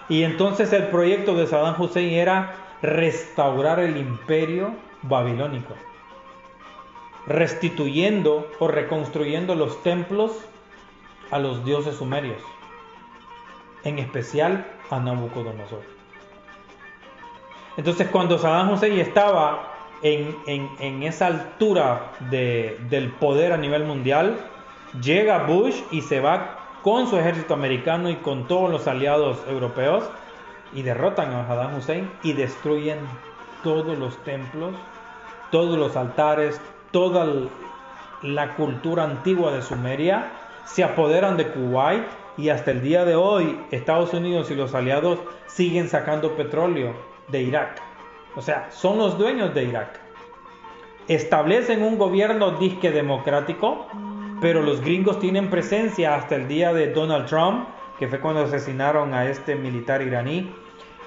[0.08, 5.74] Y entonces el proyecto de Saddam Hussein era restaurar el imperio babilónico,
[7.26, 10.32] restituyendo o reconstruyendo los templos
[11.30, 12.40] a los dioses sumerios,
[13.84, 15.82] en especial a Nabucodonosor.
[17.76, 19.72] Entonces cuando Saddam Hussein estaba
[20.02, 24.38] en, esa altura del poder a nivel mundial,
[25.02, 30.04] llega Bush y se va con su ejército americano y con todos los aliados europeos
[30.72, 32.98] y derrotan a Saddam Hussein y destruyen
[33.62, 34.74] todos los templos,
[35.50, 36.60] todos los altares,
[36.92, 37.26] toda
[38.22, 40.30] la cultura antigua de Sumeria
[40.66, 42.04] se apoderan de Kuwait
[42.36, 46.94] y hasta el día de hoy Estados Unidos y los aliados siguen sacando petróleo
[47.28, 47.80] de Irak.
[48.34, 50.00] O sea, son los dueños de Irak.
[51.08, 53.86] Establecen un gobierno disque democrático,
[54.40, 59.14] pero los gringos tienen presencia hasta el día de Donald Trump, que fue cuando asesinaron
[59.14, 60.52] a este militar iraní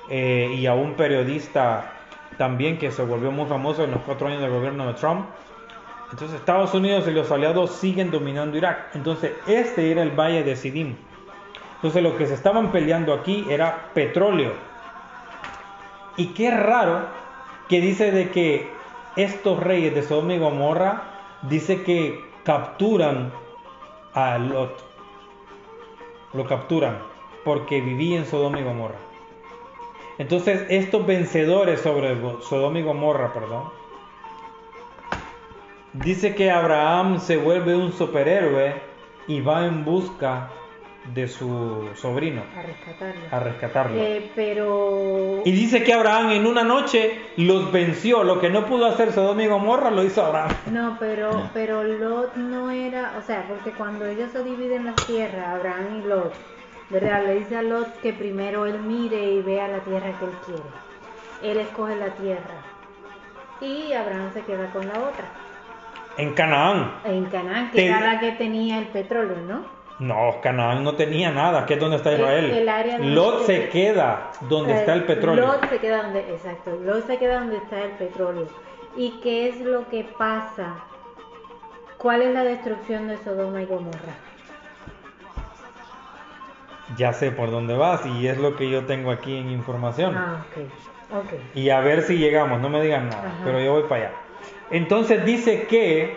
[0.10, 1.94] eh, y a un periodista
[2.38, 5.26] también que se volvió muy famoso en los cuatro años del gobierno de Trump.
[6.12, 8.96] Entonces Estados Unidos y los aliados siguen dominando Irak.
[8.96, 10.96] Entonces este era el valle de Sidim.
[11.76, 14.54] Entonces lo que se estaban peleando aquí era petróleo.
[16.18, 17.08] Y qué raro
[17.70, 18.70] que dice de que
[19.16, 21.04] estos reyes de Sodoma y Gomorra
[21.44, 23.32] dice que capturan
[24.14, 24.84] a Lot.
[26.34, 26.98] Lo capturan
[27.46, 28.98] porque vivía en Sodoma y Gomorra.
[30.18, 33.70] Entonces estos vencedores sobre Sodoma y Gomorra, perdón,
[35.94, 38.74] dice que Abraham se vuelve un superhéroe
[39.28, 40.50] y va en busca
[41.14, 43.22] de su sobrino A rescatarlo.
[43.32, 43.96] a rescatarlo.
[44.00, 45.42] Eh, pero.
[45.46, 48.24] Y dice que Abraham en una noche los venció.
[48.24, 50.52] Lo que no pudo hacer Sodoma y Gomorra lo hizo Abraham.
[50.72, 55.48] No, pero, pero Lot no era, o sea, porque cuando ellos se dividen las tierras,
[55.48, 56.34] Abraham y Lot,
[56.90, 57.24] ¿verdad?
[57.26, 60.64] Le dice a Lot que primero él mire y vea la tierra que él quiere.
[61.42, 62.56] Él escoge la tierra
[63.62, 65.26] y Abraham se queda con la otra.
[66.20, 66.96] En Canaán.
[67.06, 69.64] En Canaán, que Te- era la que tenía el petróleo, ¿no?
[70.00, 72.52] No, Canaán no tenía nada, que es donde está El- Israel.
[72.52, 75.46] el área donde Lot se- queda donde está el petróleo.
[75.48, 78.48] Lot se queda donde, exacto, Lot se queda donde está el petróleo.
[78.98, 80.76] ¿Y qué es lo que pasa?
[81.98, 84.16] ¿Cuál es la destrucción de Sodoma y Gomorra?
[86.98, 90.16] Ya sé por dónde vas y es lo que yo tengo aquí en información.
[90.18, 91.34] Ah, ok, ok.
[91.56, 93.42] Y a ver si llegamos, no me digan nada, Ajá.
[93.46, 94.12] pero yo voy para allá.
[94.72, 96.16] Entonces dice que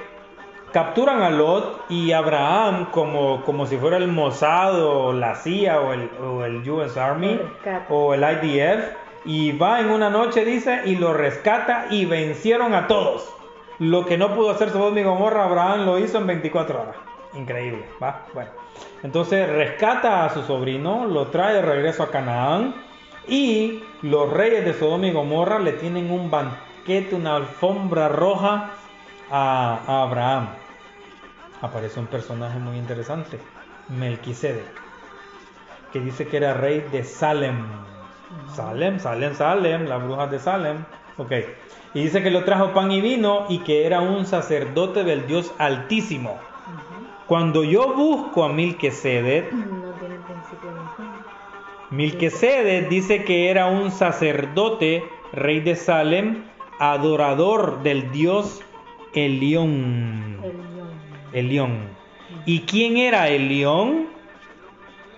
[0.73, 5.93] capturan a Lot y Abraham como, como si fuera el Mossad o la CIA o
[5.93, 7.39] el, o el US Army
[7.89, 12.89] o el IDF y va en una noche, dice, y lo rescata y vencieron a
[12.89, 13.33] todos.
[13.79, 16.97] Lo que no pudo hacer Sodoma y Gomorra, Abraham lo hizo en 24 horas.
[17.35, 18.27] Increíble, ¿va?
[18.35, 18.51] Bueno.
[19.03, 22.75] Entonces rescata a su sobrino, lo trae de regreso a Canaán
[23.29, 26.31] y los reyes de Sodoma y Gomorra le tienen un
[27.13, 28.71] una alfombra roja
[29.31, 30.49] a, a Abraham.
[31.61, 33.39] Aparece un personaje muy interesante,
[33.89, 34.65] Melquisedec,
[35.93, 37.65] que dice que era rey de Salem.
[38.55, 40.85] Salem, Salem, Salem, las brujas de Salem.
[41.19, 41.33] Ok.
[41.95, 45.53] Y dice que lo trajo pan y vino y que era un sacerdote del Dios
[45.59, 46.39] Altísimo.
[47.27, 50.71] Cuando yo busco a Melquisedec, No tiene principio
[52.89, 56.45] dice que era un sacerdote, rey de Salem,
[56.83, 58.61] adorador del Dios
[59.15, 60.41] Elión.
[60.43, 60.89] El león.
[61.33, 61.79] Elión.
[62.45, 64.09] ¿Y quién era Elión?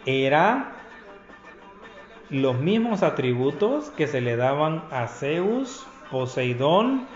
[0.05, 0.77] Era
[2.29, 7.07] los mismos atributos que se le daban a Zeus, Poseidón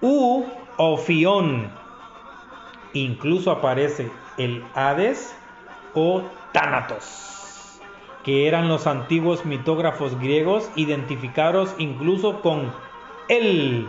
[0.00, 0.44] u
[0.76, 1.72] Ofión.
[2.92, 5.34] Incluso aparece el Hades
[5.94, 6.22] o
[6.52, 7.80] Tánatos,
[8.22, 12.70] que eran los antiguos mitógrafos griegos identificados incluso con
[13.30, 13.88] él,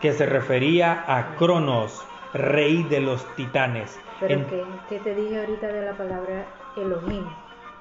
[0.00, 2.04] que se refería a Cronos,
[2.34, 3.98] rey de los titanes.
[4.20, 7.24] Pero En- que, que te dije ahorita de la palabra Elohim,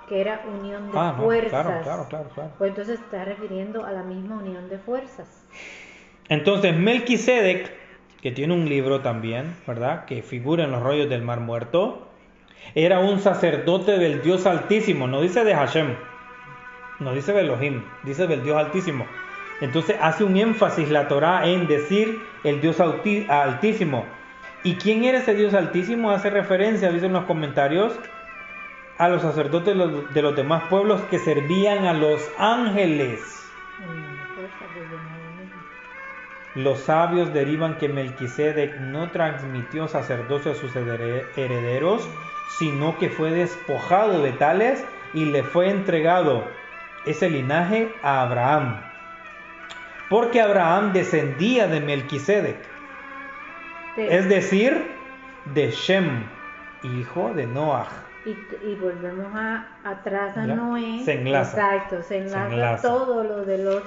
[0.09, 1.49] que era unión de Ah, fuerzas.
[1.63, 2.49] claro, claro, claro, claro.
[2.57, 5.45] Pues entonces está refiriendo a la misma unión de fuerzas.
[6.29, 7.71] Entonces Melquisedec,
[8.21, 10.05] que tiene un libro también, ¿verdad?
[10.05, 12.07] Que figura en los rollos del Mar Muerto,
[12.75, 15.95] era un sacerdote del Dios Altísimo, no dice de Hashem,
[16.99, 19.05] no dice de Elohim, dice del Dios Altísimo.
[19.61, 24.05] Entonces hace un énfasis la Torá en decir el Dios Altísimo.
[24.63, 26.11] ¿Y quién era ese Dios Altísimo?
[26.11, 27.93] Hace referencia, dicen los comentarios,
[28.97, 33.19] a los sacerdotes de los, de los demás pueblos que servían a los ángeles.
[36.53, 42.07] Los sabios derivan que Melquisedec no transmitió sacerdocio a sus herederos,
[42.59, 44.83] sino que fue despojado de tales
[45.13, 46.43] y le fue entregado
[47.05, 48.90] ese linaje a Abraham.
[50.11, 52.57] Porque Abraham descendía de Melquisedec,
[53.97, 54.91] es decir,
[55.53, 56.25] de Shem,
[56.83, 57.87] hijo de Noah.
[58.25, 58.31] Y,
[58.67, 61.01] y volvemos a, atrás a Ya, Noé.
[61.03, 61.51] se enlaza.
[61.75, 62.87] Exacto, se enlaza, enlaza.
[62.87, 63.83] todo lo de los,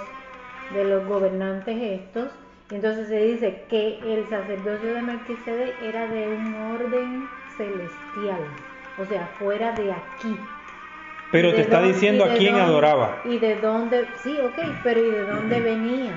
[0.75, 2.31] de los gobernantes estos.
[2.70, 8.41] Y entonces se dice que el sacerdocio de Melquisedec era de un orden celestial,
[8.99, 10.37] o sea, fuera de aquí.
[11.35, 13.16] Pero ¿Y te de está dónde- diciendo a de quién dónde- adoraba.
[13.24, 16.12] Y de dónde, sí, ok, pero ¿y de dónde venía?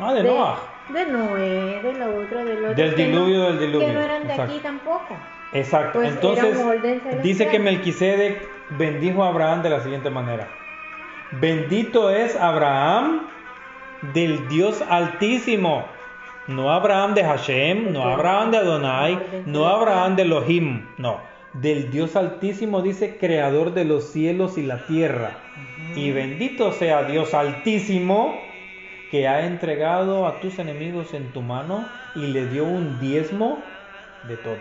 [0.00, 0.56] Ah, de Noah.
[0.88, 2.74] De Noé, del otro, del otro.
[2.74, 4.52] Del no- diluvio, del diluvio, Que no eran de exacto.
[4.54, 5.16] aquí tampoco.
[5.52, 5.98] Exacto.
[5.98, 8.48] Pues Entonces, dice que Melquisedec
[8.78, 10.48] bendijo a Abraham de la siguiente manera:
[11.32, 13.26] Bendito es Abraham
[14.14, 15.84] del Dios Altísimo.
[16.46, 18.04] No Abraham de Hashem, no.
[18.04, 19.66] Abraham de Adonai, no.
[19.68, 21.20] Abraham de Elohim, no.
[21.54, 25.38] Del Dios Altísimo dice creador de los cielos y la tierra.
[25.96, 28.38] Y bendito sea Dios Altísimo
[29.10, 33.62] que ha entregado a tus enemigos en tu mano y le dio un diezmo
[34.28, 34.58] de todo.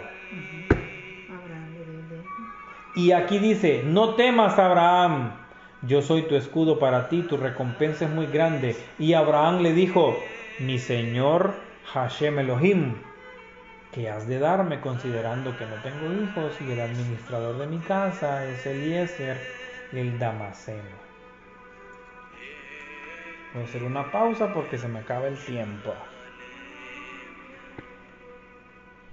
[2.96, 5.34] Y aquí dice, no temas Abraham,
[5.84, 8.76] yo soy tu escudo para ti, tu recompensa es muy grande.
[8.98, 10.18] Y Abraham le dijo,
[10.60, 11.54] mi señor
[11.94, 12.96] Hashem Elohim,
[13.98, 18.46] ¿qué has de darme considerando que no tengo hijos y el administrador de mi casa
[18.46, 19.38] es Eliezer,
[19.92, 20.84] el Damaseno?
[23.56, 25.96] Voy a hacer una pausa porque se me acaba el tiempo.